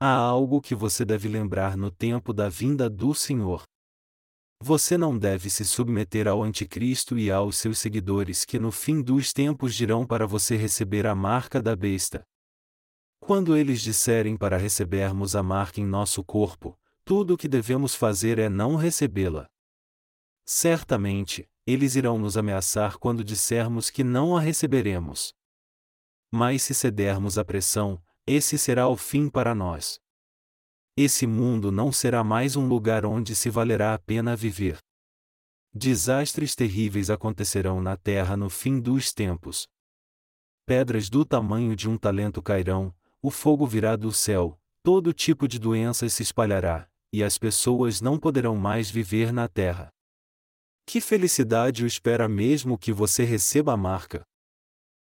[0.00, 3.62] Há algo que você deve lembrar no tempo da vinda do Senhor.
[4.64, 9.32] Você não deve se submeter ao Anticristo e aos seus seguidores que no fim dos
[9.32, 12.24] tempos dirão para você receber a marca da besta.
[13.18, 18.38] Quando eles disserem para recebermos a marca em nosso corpo, tudo o que devemos fazer
[18.38, 19.48] é não recebê-la.
[20.46, 25.34] Certamente, eles irão nos ameaçar quando dissermos que não a receberemos.
[26.30, 29.98] Mas se cedermos à pressão, esse será o fim para nós.
[30.96, 34.76] Esse mundo não será mais um lugar onde se valerá a pena viver.
[35.72, 39.66] Desastres terríveis acontecerão na terra no fim dos tempos.
[40.66, 45.58] Pedras do tamanho de um talento cairão, o fogo virá do céu, todo tipo de
[45.58, 49.88] doenças se espalhará, e as pessoas não poderão mais viver na terra.
[50.84, 54.26] Que felicidade o espera mesmo que você receba a marca!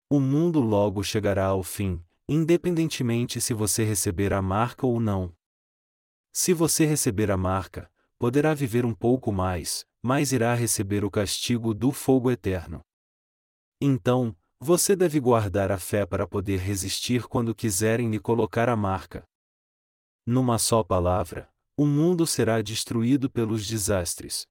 [0.09, 5.35] O mundo logo chegará ao fim, independentemente se você receber a marca ou não.
[6.33, 11.75] Se você receber a marca, poderá viver um pouco mais, mas irá receber o castigo
[11.75, 12.81] do fogo eterno.
[13.81, 19.25] Então, Você deve guardar a fé para poder resistir quando quiserem lhe colocar a marca.
[20.25, 24.47] Numa só palavra, o mundo será destruído pelos desastres.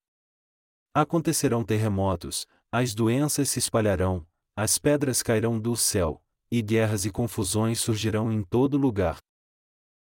[0.93, 7.79] Acontecerão terremotos, as doenças se espalharão, as pedras cairão do céu, e guerras e confusões
[7.79, 9.17] surgirão em todo lugar.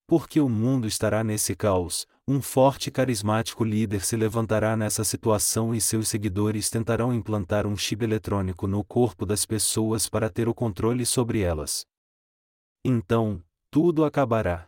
[0.08, 5.76] Porque o mundo estará nesse caos, um forte e carismático líder se levantará nessa situação
[5.76, 10.54] e seus seguidores tentarão implantar um chip eletrônico no corpo das pessoas para ter o
[10.54, 11.86] controle sobre elas.
[12.86, 14.68] Então, tudo acabará.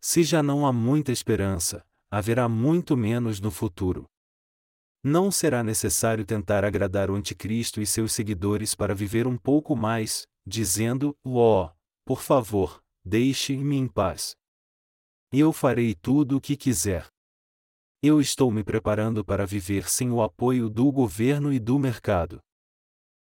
[0.00, 4.06] Se já não há muita esperança, haverá muito menos no futuro.
[5.02, 10.26] Não será necessário tentar agradar o Anticristo e seus seguidores para viver um pouco mais,
[10.46, 11.70] dizendo: Ó, oh,
[12.04, 14.36] por favor, deixe-me em paz.
[15.32, 17.06] Eu farei tudo o que quiser.
[18.02, 22.38] Eu estou me preparando para viver sem o apoio do governo e do mercado.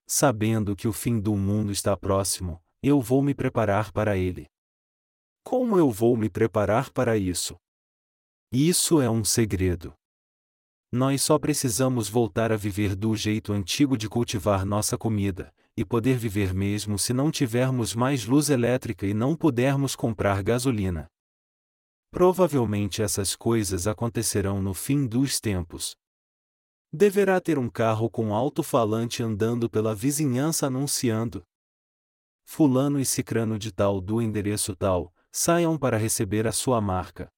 [0.06, 4.46] Sabendo que o fim do mundo está próximo, eu vou me preparar para ele.
[5.44, 7.56] Como eu vou me preparar para isso?
[8.50, 9.94] Isso é um segredo.
[10.90, 16.18] Nós só precisamos voltar a viver do jeito antigo de cultivar nossa comida, e poder
[16.18, 21.06] viver mesmo se não tivermos mais luz elétrica e não pudermos comprar gasolina.
[22.10, 25.94] Provavelmente essas coisas acontecerão no fim dos tempos.
[26.92, 31.44] Deverá ter um carro com alto-falante andando pela vizinhança anunciando:
[32.44, 37.28] Fulano e Cicrano de tal do endereço tal, saiam para receber a sua marca.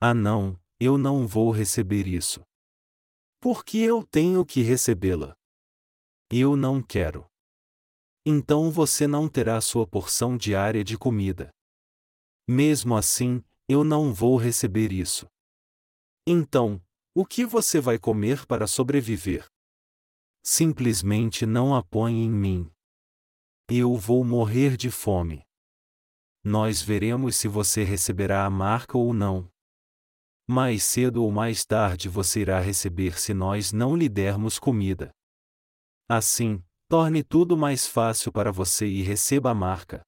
[0.00, 2.40] Ah, não, eu não vou receber isso.
[3.38, 5.36] Porque eu tenho que recebê-la.
[6.30, 7.30] Eu não quero.
[8.24, 11.50] Então você não terá sua porção diária de comida.
[12.46, 15.26] Mesmo assim, eu não vou receber isso.
[16.26, 16.80] Então,
[17.14, 19.46] o que você vai comer para sobreviver?
[20.44, 22.70] Simplesmente não a põe em mim.
[23.68, 25.42] Eu vou morrer de fome.
[26.44, 29.50] Nós veremos se você receberá a marca ou não.
[30.48, 35.12] Mais cedo ou mais tarde você irá receber se nós não lhe dermos comida.
[36.08, 40.02] Assim, torne tudo mais fácil para você e receba a marca.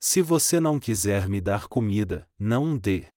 [0.00, 3.08] Se você não quiser me dar comida, não dê.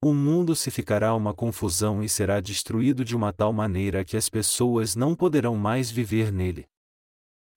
[0.00, 4.28] O mundo se ficará uma confusão e será destruído de uma tal maneira que as
[4.28, 6.68] pessoas não poderão mais viver nele.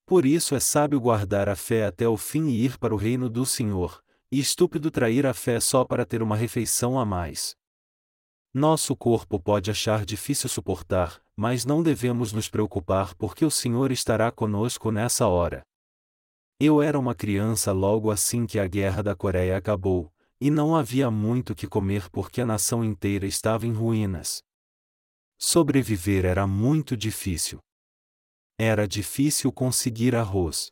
[0.07, 3.29] Por isso é sábio guardar a fé até o fim e ir para o reino
[3.29, 7.55] do Senhor, e estúpido trair a fé só para ter uma refeição a mais.
[8.57, 14.31] Nosso corpo pode achar difícil suportar, mas não devemos nos preocupar porque o Senhor estará
[14.31, 15.61] conosco nessa hora.
[16.57, 21.11] Eu era uma criança logo assim que a guerra da Coreia acabou, e não havia
[21.11, 24.41] muito que comer porque a nação inteira estava em ruínas.
[25.37, 27.59] Sobreviver era muito difícil.
[28.57, 30.71] Era difícil conseguir arroz.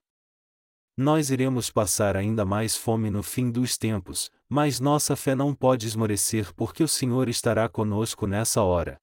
[0.95, 5.87] Nós iremos passar ainda mais fome no fim dos tempos, mas nossa fé não pode
[5.87, 8.97] esmorecer porque o Senhor estará conosco nessa hora.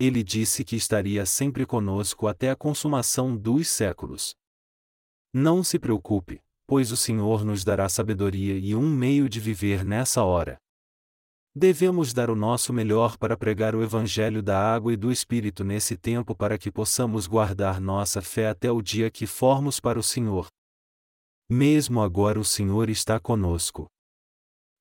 [0.00, 4.34] Ele disse que estaria sempre conosco até a consumação dos séculos.
[5.32, 10.24] Não se preocupe, pois o Senhor nos dará sabedoria e um meio de viver nessa
[10.24, 10.58] hora.
[11.54, 15.96] Devemos dar o nosso melhor para pregar o Evangelho da água e do Espírito nesse
[15.96, 20.48] tempo para que possamos guardar nossa fé até o dia que formos para o Senhor.
[21.48, 23.88] Mesmo agora o Senhor está conosco.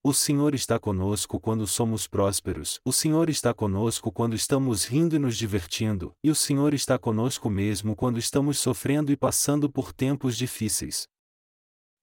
[0.03, 5.19] O Senhor está conosco quando somos prósperos, o Senhor está conosco quando estamos rindo e
[5.19, 10.37] nos divertindo, e o Senhor está conosco mesmo quando estamos sofrendo e passando por tempos
[10.37, 11.07] difíceis.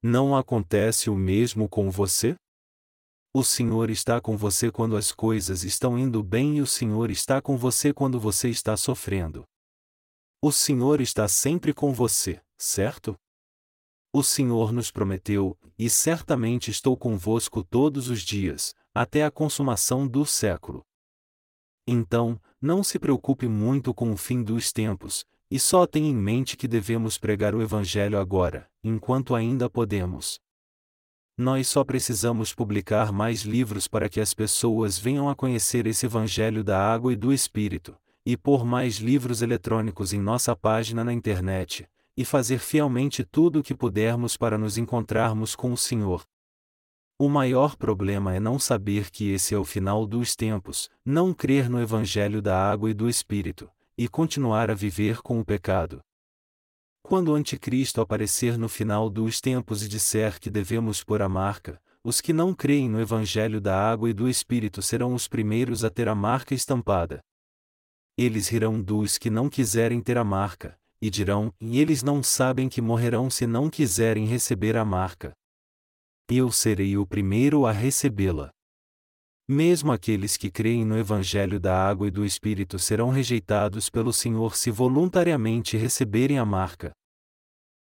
[0.02, 2.36] Não acontece o mesmo com você?
[3.32, 7.40] O Senhor está com você quando as coisas estão indo bem e o Senhor está
[7.40, 9.44] com você quando você está sofrendo.
[10.42, 13.16] O Senhor está sempre com você, certo?
[14.16, 20.24] O Senhor nos prometeu, e certamente estou convosco todos os dias, até a consumação do
[20.24, 20.86] século.
[21.84, 26.56] Então, não se preocupe muito com o fim dos tempos, e só tenha em mente
[26.56, 30.38] que devemos pregar o Evangelho agora, enquanto ainda podemos.
[31.36, 36.62] Nós só precisamos publicar mais livros para que as pessoas venham a conhecer esse Evangelho
[36.62, 41.88] da água e do Espírito, e pôr mais livros eletrônicos em nossa página na internet,
[42.16, 46.24] e fazer fielmente tudo o que pudermos para nos encontrarmos com o Senhor.
[47.18, 51.70] O maior problema é não saber que esse é o final dos tempos, não crer
[51.70, 56.00] no Evangelho da água e do Espírito, e continuar a viver com o pecado.
[57.02, 61.80] Quando o Anticristo aparecer no final dos tempos e disser que devemos pôr a marca,
[62.02, 65.90] os que não creem no Evangelho da água e do Espírito serão os primeiros a
[65.90, 67.20] ter a marca estampada.
[68.16, 72.68] Eles rirão dos que não quiserem ter a marca, e dirão: E eles não sabem
[72.68, 75.32] que morrerão se não quiserem receber a marca.
[76.28, 78.50] Eu serei o primeiro a recebê-la.
[79.46, 84.56] Mesmo aqueles que creem no Evangelho da Água e do Espírito serão rejeitados pelo Senhor
[84.56, 86.92] se voluntariamente receberem a marca.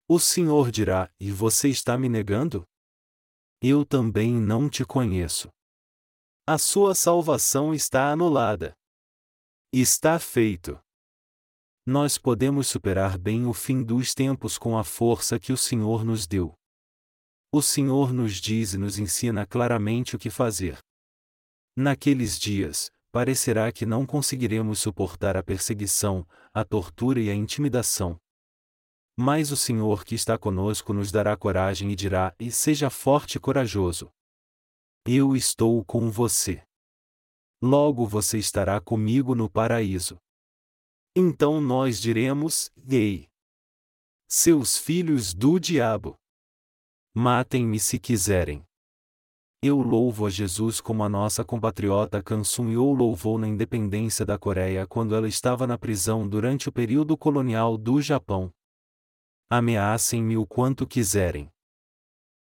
[0.10, 2.66] O Senhor dirá: E você está me negando?
[3.62, 5.48] Eu também não te conheço.
[6.46, 8.74] A sua salvação está anulada.
[9.72, 10.78] Está feito.
[11.86, 16.26] Nós podemos superar bem o fim dos tempos com a força que o Senhor nos
[16.26, 16.54] deu.
[17.52, 20.78] O Senhor nos diz e nos ensina claramente o que fazer.
[21.76, 28.18] Naqueles dias, parecerá que não conseguiremos suportar a perseguição, a tortura e a intimidação.
[29.18, 33.40] Mas o Senhor que está conosco nos dará coragem e dirá: E seja forte e
[33.42, 34.10] corajoso.
[35.06, 36.64] Eu estou com você.
[37.62, 40.18] Logo você estará comigo no paraíso.
[41.16, 43.30] Então nós diremos: Ei!
[44.28, 46.16] Seus filhos do diabo!
[47.14, 48.66] Matem-me se quiserem.
[49.62, 54.88] Eu louvo a Jesus como a nossa compatriota Kansum Yo louvou na independência da Coreia
[54.88, 58.52] quando ela estava na prisão durante o período colonial do Japão.
[59.50, 61.48] Ameacem-me o quanto quiserem.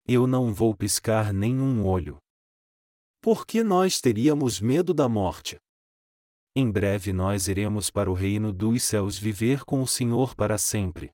[0.09, 2.17] Eu não vou piscar nenhum olho.
[3.21, 5.61] Por que nós teríamos medo da morte?
[6.55, 11.11] Em breve nós iremos para o reino dos céus viver com o Senhor para sempre.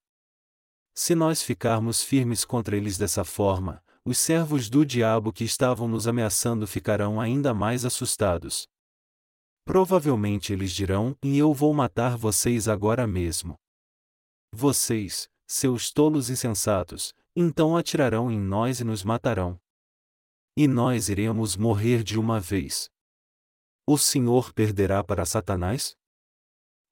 [0.95, 6.09] Se nós ficarmos firmes contra eles dessa forma, os servos do diabo que estavam nos
[6.09, 8.67] ameaçando ficarão ainda mais assustados.
[9.65, 13.55] Provavelmente eles dirão: E eu vou matar vocês agora mesmo.
[14.53, 19.61] Vocês, seus tolos insensatos, então atirarão em nós e nos matarão.
[20.57, 22.91] E nós iremos morrer de uma vez.
[23.89, 25.97] O Senhor perderá para Satanás?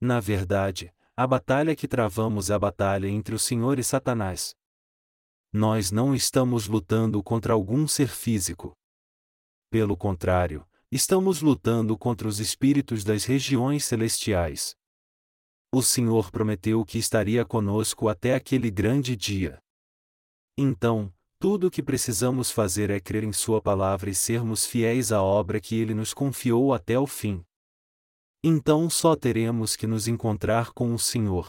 [0.00, 4.56] Na verdade, a batalha que travamos é a batalha entre o Senhor e Satanás
[5.56, 8.76] nós não estamos lutando contra algum ser físico.
[9.70, 14.76] Pelo contrário, estamos lutando contra os espíritos das regiões celestiais.
[15.72, 19.58] O Senhor prometeu que estaria conosco até aquele grande dia.
[20.58, 25.22] Então, tudo o que precisamos fazer é crer em Sua palavra e sermos fiéis à
[25.22, 27.44] obra que Ele nos confiou até o fim.
[28.42, 31.48] Então só teremos que nos encontrar com o Senhor.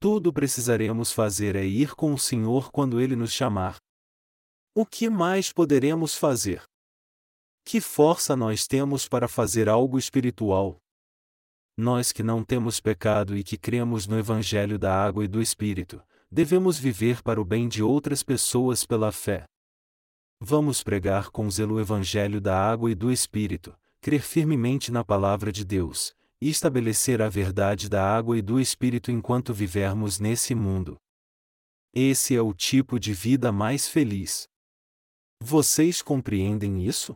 [0.00, 3.76] Tudo precisaremos fazer é ir com o Senhor quando Ele nos chamar.
[4.74, 6.62] O que mais poderemos fazer?
[7.64, 10.78] Que força nós temos para fazer algo espiritual?
[11.76, 16.02] Nós que não temos pecado e que cremos no Evangelho da Água e do Espírito,
[16.30, 19.44] devemos viver para o bem de outras pessoas pela fé.
[20.40, 25.52] Vamos pregar com zelo o Evangelho da Água e do Espírito, crer firmemente na Palavra
[25.52, 30.96] de Deus, e estabelecer a verdade da água e do Espírito enquanto vivermos nesse mundo.
[31.92, 34.48] Esse é o tipo de vida mais feliz.
[35.42, 37.14] Vocês compreendem isso?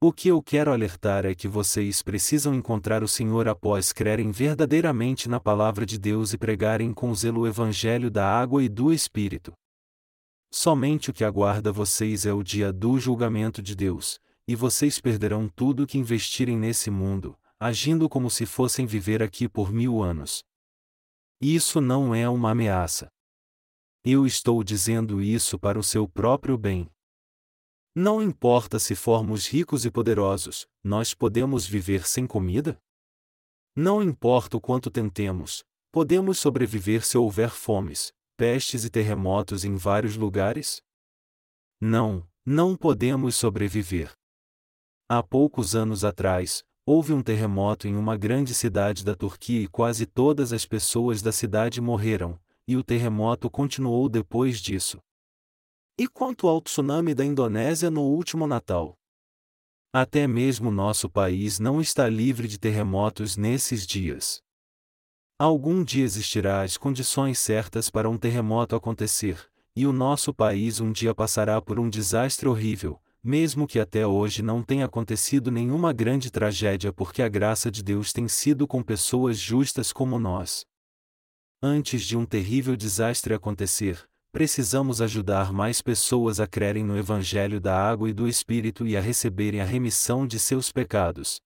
[0.00, 5.28] O que eu quero alertar é que vocês precisam encontrar o Senhor após crerem verdadeiramente
[5.28, 9.52] na palavra de Deus e pregarem com zelo o Evangelho da água e do Espírito.
[10.52, 15.48] Somente o que aguarda vocês é o dia do julgamento de Deus, e vocês perderão
[15.48, 20.44] tudo que investirem nesse mundo, agindo como se fossem viver aqui por mil anos.
[21.40, 23.08] Isso não é uma ameaça.
[24.04, 26.88] Eu estou dizendo isso para o seu próprio bem.
[28.00, 32.80] Não importa se formos ricos e poderosos, nós podemos viver sem comida?
[33.74, 40.14] Não importa o quanto tentemos, podemos sobreviver se houver fomes, pestes e terremotos em vários
[40.16, 40.80] lugares?
[41.80, 44.12] Não, não podemos sobreviver.
[45.08, 50.06] Há poucos anos atrás, Houve um terremoto em uma grande cidade da Turquia e quase
[50.06, 54.98] todas as pessoas da cidade morreram, e o terremoto continuou depois disso.
[56.00, 58.96] E quanto ao tsunami da Indonésia no último Natal?
[59.92, 64.40] Até mesmo nosso país não está livre de terremotos nesses dias.
[65.36, 70.92] Algum dia existirá as condições certas para um terremoto acontecer, e o nosso país um
[70.92, 76.30] dia passará por um desastre horrível, mesmo que até hoje não tenha acontecido nenhuma grande
[76.30, 80.64] tragédia porque a graça de Deus tem sido com pessoas justas como nós.
[81.60, 87.76] Antes de um terrível desastre acontecer, precisamos ajudar mais pessoas a crerem no Evangelho da
[87.76, 91.40] Água e do Espírito e a receberem a remissão de seus pecados.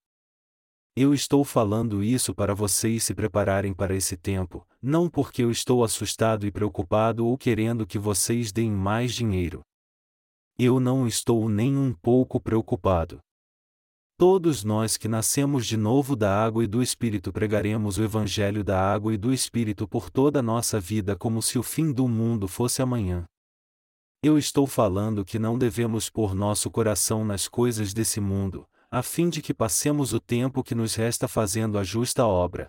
[0.94, 5.82] Eu estou falando isso para vocês se prepararem para esse tempo, não porque eu estou
[5.82, 9.62] assustado e preocupado ou querendo que vocês deem mais dinheiro.
[10.58, 13.20] Eu não estou nem um pouco preocupado.
[14.24, 18.80] Todos nós que nascemos de novo da água e do Espírito pregaremos o Evangelho da
[18.80, 22.46] água e do Espírito por toda a nossa vida como se o fim do mundo
[22.46, 23.24] fosse amanhã.
[24.22, 29.28] Eu estou falando que não devemos pôr nosso coração nas coisas desse mundo, a fim
[29.28, 32.68] de que passemos o tempo que nos resta fazendo a justa obra.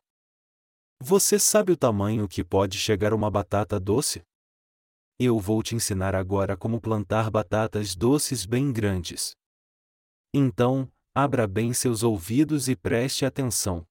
[0.99, 4.24] Você sabe o tamanho que pode chegar uma batata doce?
[5.20, 9.36] Eu vou te ensinar agora como plantar batatas doces bem grandes.
[10.34, 13.86] Então, abra bem seus ouvidos e preste atenção.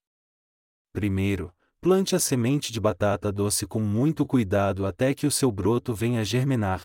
[0.92, 5.94] Primeiro, plante a semente de batata doce com muito cuidado até que o seu broto
[5.94, 6.82] venha germinar.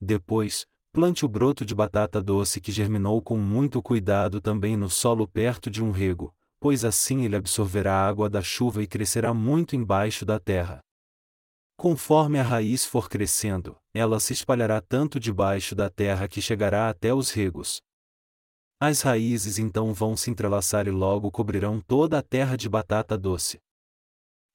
[0.00, 5.28] Depois, plante o broto de batata doce que germinou com muito cuidado também no solo
[5.28, 9.76] perto de um rego, pois assim ele absorverá a água da chuva e crescerá muito
[9.76, 10.80] embaixo da terra.
[11.76, 17.12] Conforme a raiz for crescendo, ela se espalhará tanto debaixo da terra que chegará até
[17.12, 17.82] os regos.
[18.86, 23.58] As raízes então vão se entrelaçar e logo cobrirão toda a terra de batata doce.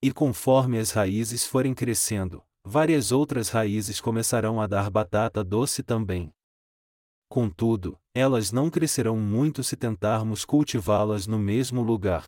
[0.04, 6.30] E conforme as raízes forem crescendo, várias outras raízes começarão a dar batata doce também.
[7.28, 12.26] Contudo, elas não crescerão muito se tentarmos cultivá-las no mesmo lugar.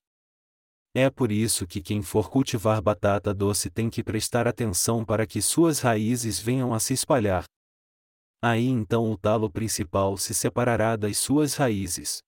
[0.96, 5.40] É por isso que quem for cultivar batata doce tem que prestar atenção para que
[5.40, 7.44] suas raízes venham a se espalhar.
[8.42, 12.24] Aí então o talo principal se separará das suas raízes.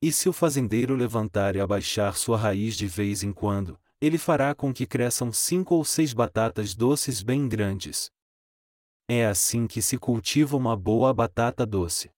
[0.00, 4.54] E se o fazendeiro levantar e abaixar sua raiz de vez em quando, ele fará
[4.54, 8.10] com que cresçam cinco ou seis batatas doces bem grandes.
[9.08, 12.10] É assim que se cultiva uma boa batata doce.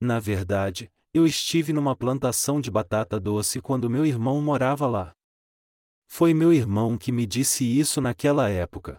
[0.00, 5.14] Na verdade, eu estive numa plantação de batata doce quando meu irmão morava lá.
[6.08, 8.98] Foi meu irmão que me disse isso naquela época.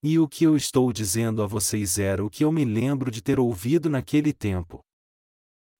[0.00, 3.20] E o que eu estou dizendo a vocês era o que eu me lembro de
[3.20, 4.80] ter ouvido naquele tempo.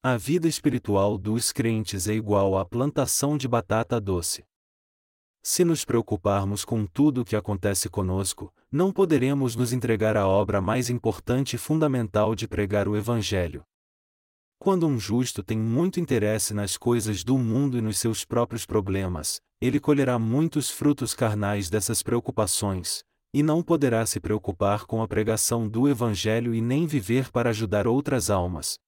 [0.02, 4.44] A vida espiritual dos crentes é igual à plantação de batata doce.
[5.40, 10.60] Se nos preocuparmos com tudo o que acontece conosco, não poderemos nos entregar à obra
[10.60, 13.62] mais importante e fundamental de pregar o Evangelho.
[14.58, 19.40] Quando um justo tem muito interesse nas coisas do mundo e nos seus próprios problemas,
[19.60, 23.04] ele colherá muitos frutos carnais dessas preocupações,
[23.38, 27.86] e não poderá se preocupar com a pregação do Evangelho e nem viver para ajudar
[27.86, 28.80] outras almas.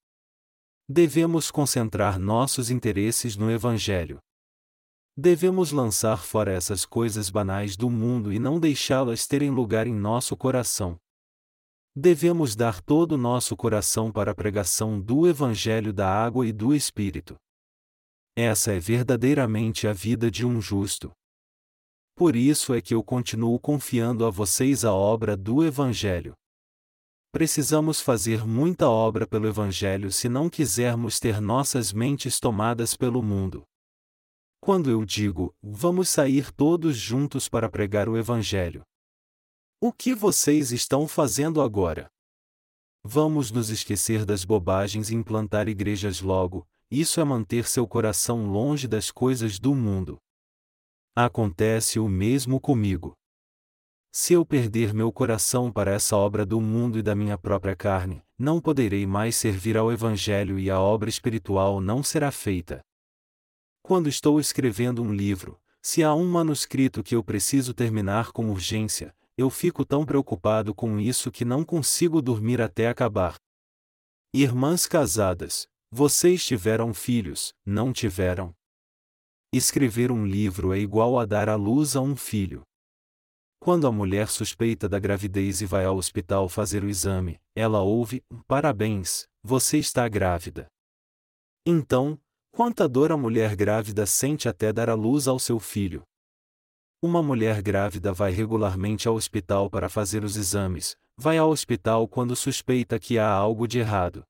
[0.88, 4.18] Devemos concentrar nossos interesses no Evangelho.
[5.16, 10.36] Devemos lançar fora essas coisas banais do mundo e não deixá-las terem lugar em nosso
[10.36, 10.98] coração.
[11.94, 16.74] Devemos dar todo o nosso coração para a pregação do Evangelho da água e do
[16.74, 17.36] Espírito.
[18.34, 21.12] Essa é verdadeiramente a vida de um justo.
[22.20, 26.34] Por isso é que eu continuo confiando a vocês a obra do Evangelho.
[27.32, 33.64] Precisamos fazer muita obra pelo Evangelho se não quisermos ter nossas mentes tomadas pelo mundo.
[34.60, 38.82] Quando eu digo, vamos sair todos juntos para pregar o Evangelho.
[39.80, 42.06] O que vocês estão fazendo agora?
[43.02, 48.86] Vamos nos esquecer das bobagens e implantar igrejas logo, isso é manter seu coração longe
[48.86, 50.20] das coisas do mundo.
[51.16, 53.14] Acontece o mesmo comigo.
[54.12, 58.22] Se eu perder meu coração para essa obra do mundo e da minha própria carne,
[58.38, 62.80] não poderei mais servir ao Evangelho e a obra espiritual não será feita.
[63.82, 69.14] Quando estou escrevendo um livro, se há um manuscrito que eu preciso terminar com urgência,
[69.36, 73.34] eu fico tão preocupado com isso que não consigo dormir até acabar.
[74.32, 78.54] Irmãs casadas, vocês tiveram filhos, não tiveram?
[79.52, 82.62] Escrever um livro é igual a dar à luz a um filho.
[83.60, 88.22] Quando a mulher suspeita da gravidez e vai ao hospital fazer o exame, ela ouve:
[88.46, 90.66] Parabéns, você está grávida.
[91.66, 92.18] Então,
[92.52, 96.02] Quanta dor a mulher grávida sente até dar à luz ao seu filho.
[97.02, 102.36] Uma mulher grávida vai regularmente ao hospital para fazer os exames, vai ao hospital quando
[102.36, 104.24] suspeita que há algo de errado.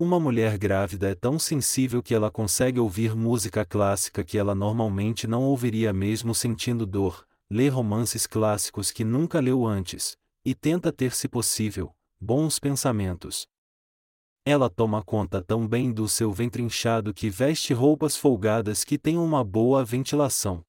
[0.00, 5.26] Uma mulher grávida é tão sensível que ela consegue ouvir música clássica que ela normalmente
[5.26, 11.12] não ouviria mesmo sentindo dor, lê romances clássicos que nunca leu antes, e tenta ter,
[11.12, 13.46] se possível, bons pensamentos,
[14.50, 19.18] ela toma conta tão bem do seu ventre inchado que veste roupas folgadas que têm
[19.18, 20.64] uma boa ventilação.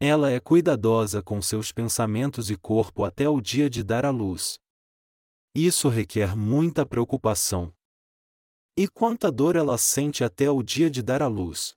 [0.00, 4.60] Ela é cuidadosa com seus pensamentos e corpo até o dia de dar à luz.
[5.52, 7.72] Isso requer muita preocupação.
[8.78, 11.74] E quanta dor ela sente até o dia de dar à luz.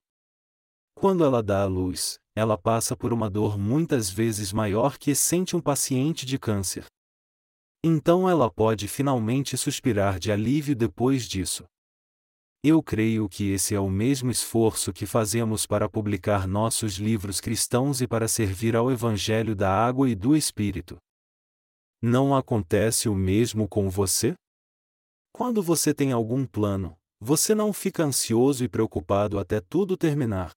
[0.94, 5.56] Quando ela dá à luz, ela passa por uma dor muitas vezes maior que sente
[5.56, 6.86] um paciente de câncer.
[7.82, 11.64] Então ela pode finalmente suspirar de alívio depois disso.
[12.62, 18.02] Eu creio que esse é o mesmo esforço que fazemos para publicar nossos livros cristãos
[18.02, 20.98] e para servir ao Evangelho da Água e do Espírito.
[22.02, 24.36] Não acontece o mesmo com você?
[25.32, 30.52] Quando você tem algum plano, você não fica ansioso e preocupado até tudo terminar.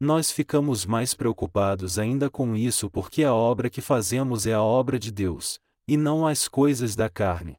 [0.00, 4.98] Nós ficamos mais preocupados ainda com isso porque a obra que fazemos é a obra
[4.98, 7.56] de Deus, e não as coisas da carne.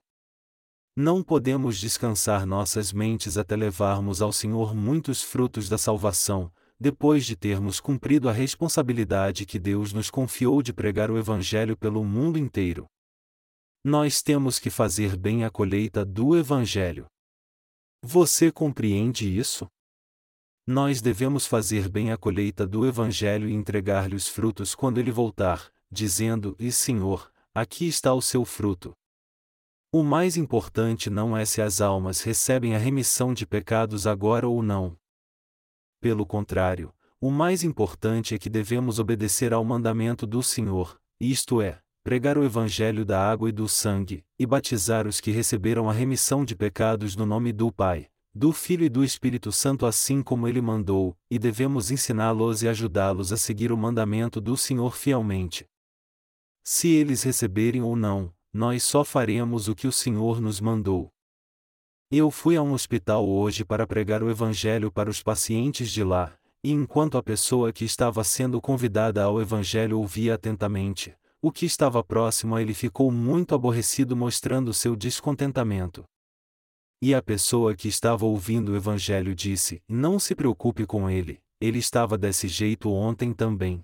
[0.95, 7.35] Não podemos descansar nossas mentes até levarmos ao Senhor muitos frutos da salvação, depois de
[7.35, 12.85] termos cumprido a responsabilidade que Deus nos confiou de pregar o Evangelho pelo mundo inteiro.
[13.83, 17.07] Nós temos que fazer bem a colheita do Evangelho.
[18.03, 19.67] Você compreende isso?
[20.67, 25.71] Nós devemos fazer bem a colheita do Evangelho e entregar-lhe os frutos quando ele voltar,
[25.89, 28.93] dizendo: E Senhor, aqui está o seu fruto.
[29.93, 34.61] O mais importante não é se as almas recebem a remissão de pecados agora ou
[34.61, 34.97] não.
[36.01, 41.81] Pelo contrário, o mais importante é que devemos obedecer ao mandamento do Senhor, isto é,
[42.03, 46.45] pregar o Evangelho da água e do sangue, e batizar os que receberam a remissão
[46.45, 50.61] de pecados no nome do Pai, do Filho e do Espírito Santo assim como ele
[50.61, 55.65] mandou, e devemos ensiná-los e ajudá-los a seguir o mandamento do Senhor fielmente.
[56.63, 61.11] Se eles receberem ou não, nós só faremos o que o Senhor nos mandou.
[62.11, 66.33] Eu fui a um hospital hoje para pregar o Evangelho para os pacientes de lá,
[66.63, 72.03] e enquanto a pessoa que estava sendo convidada ao Evangelho ouvia atentamente, o que estava
[72.03, 76.03] próximo a ele ficou muito aborrecido mostrando seu descontentamento.
[77.01, 81.79] E a pessoa que estava ouvindo o Evangelho disse: Não se preocupe com ele, ele
[81.79, 83.81] estava desse jeito ontem também.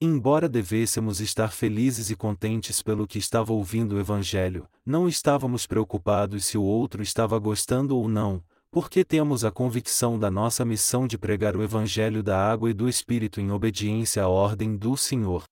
[0.00, 6.44] Embora devêssemos estar felizes e contentes pelo que estava ouvindo o Evangelho, não estávamos preocupados
[6.44, 11.16] se o outro estava gostando ou não, porque temos a convicção da nossa missão de
[11.16, 15.44] pregar o Evangelho da água e do Espírito em obediência à ordem do Senhor.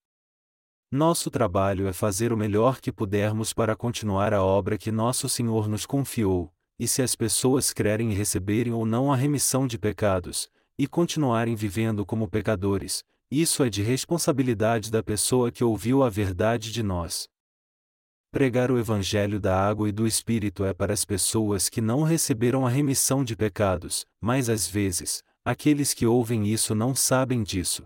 [0.91, 5.67] Nosso trabalho é fazer o melhor que pudermos para continuar a obra que nosso Senhor
[5.67, 10.49] nos confiou, e se as pessoas crerem e receberem ou não a remissão de pecados,
[10.79, 16.71] e continuarem vivendo como pecadores, isso é de responsabilidade da pessoa que ouviu a verdade
[16.71, 17.27] de nós.
[18.31, 22.65] Pregar o Evangelho da água e do Espírito é para as pessoas que não receberam
[22.65, 27.83] a remissão de pecados, mas às vezes, aqueles que ouvem isso não sabem disso.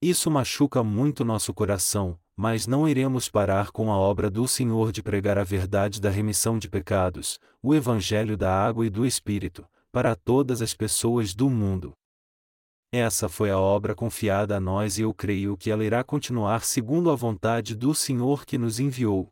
[0.00, 5.02] Isso machuca muito nosso coração, mas não iremos parar com a obra do Senhor de
[5.02, 10.14] pregar a verdade da remissão de pecados, o Evangelho da água e do Espírito, para
[10.14, 11.94] todas as pessoas do mundo.
[12.92, 17.10] Essa foi a obra confiada a nós e eu creio que ela irá continuar segundo
[17.10, 19.28] a vontade do Senhor que nos enviou.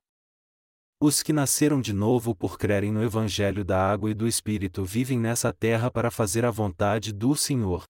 [0.98, 5.18] Os que nasceram de novo por crerem no Evangelho da água e do Espírito vivem
[5.18, 7.84] nessa terra para fazer a vontade do Senhor.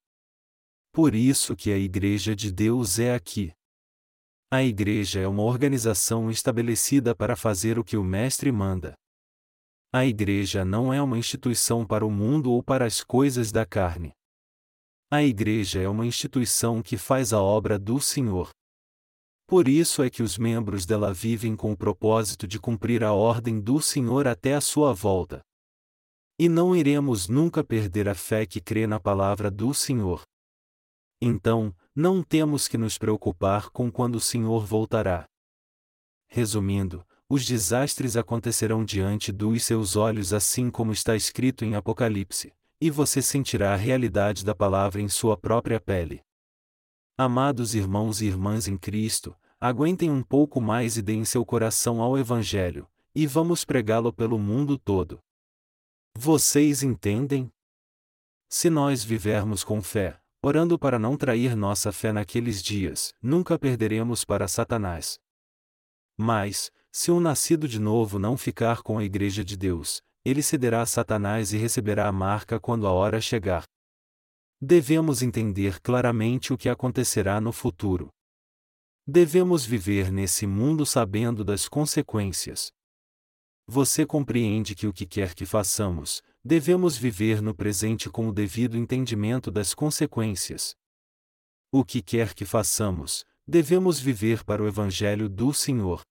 [0.95, 3.53] Por isso que a Igreja de Deus é aqui.
[4.49, 8.95] A Igreja é uma organização estabelecida para fazer o que o Mestre manda.
[9.93, 14.13] A Igreja não é uma instituição para o mundo ou para as coisas da carne.
[15.11, 18.51] A Igreja é uma instituição que faz a obra do Senhor.
[19.49, 23.61] Por isso é que os membros dela vivem com o propósito de cumprir a ordem
[23.61, 25.43] do Senhor até a sua volta.
[26.39, 30.23] E não iremos nunca perder a fé que crê na palavra do Senhor.
[31.27, 35.27] Então, não temos que nos preocupar com quando o Senhor voltará.
[36.27, 42.91] Resumindo, os desastres acontecerão diante dos seus olhos assim como está escrito em Apocalipse e
[42.91, 46.23] você sentirá a realidade da palavra em sua própria pele.
[47.17, 52.19] Amados irmãos e irmãs em Cristo, aguentem um pouco mais e deem seu coração ao
[52.19, 55.19] Evangelho, e vamos pregá-lo pelo mundo todo.
[56.15, 57.51] Vocês entendem?
[58.51, 64.27] Se nós vivermos com fé, orando para não trair nossa fé naqueles dias, nunca perderemos
[64.27, 65.19] para Satanás.
[66.19, 70.83] Mas, se um nascido de novo não ficar com a Igreja de Deus, ele cederá
[70.83, 73.65] a Satanás e receberá a marca quando a hora chegar.
[74.61, 78.11] Devemos entender claramente o que acontecerá no futuro.
[79.07, 82.71] Devemos viver nesse mundo sabendo das consequências.
[83.67, 88.77] Você compreende que o que quer que façamos, devemos viver no presente com o devido
[88.77, 90.77] entendimento das consequências.
[91.73, 96.03] O que quer que façamos, devemos viver para o Evangelho do Senhor.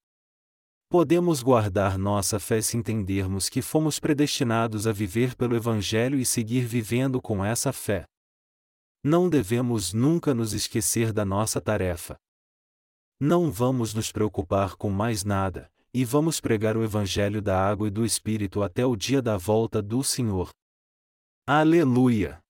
[0.89, 6.65] Podemos guardar nossa fé se entendermos que fomos predestinados a viver pelo Evangelho e seguir
[6.65, 8.05] vivendo com essa fé.
[9.03, 12.15] Não devemos nunca nos esquecer da nossa tarefa.
[13.19, 17.91] Não vamos nos preocupar com mais nada, e vamos pregar o Evangelho da água e
[17.91, 20.49] do Espírito até o dia da volta do Senhor.
[21.47, 22.42] Aleluia!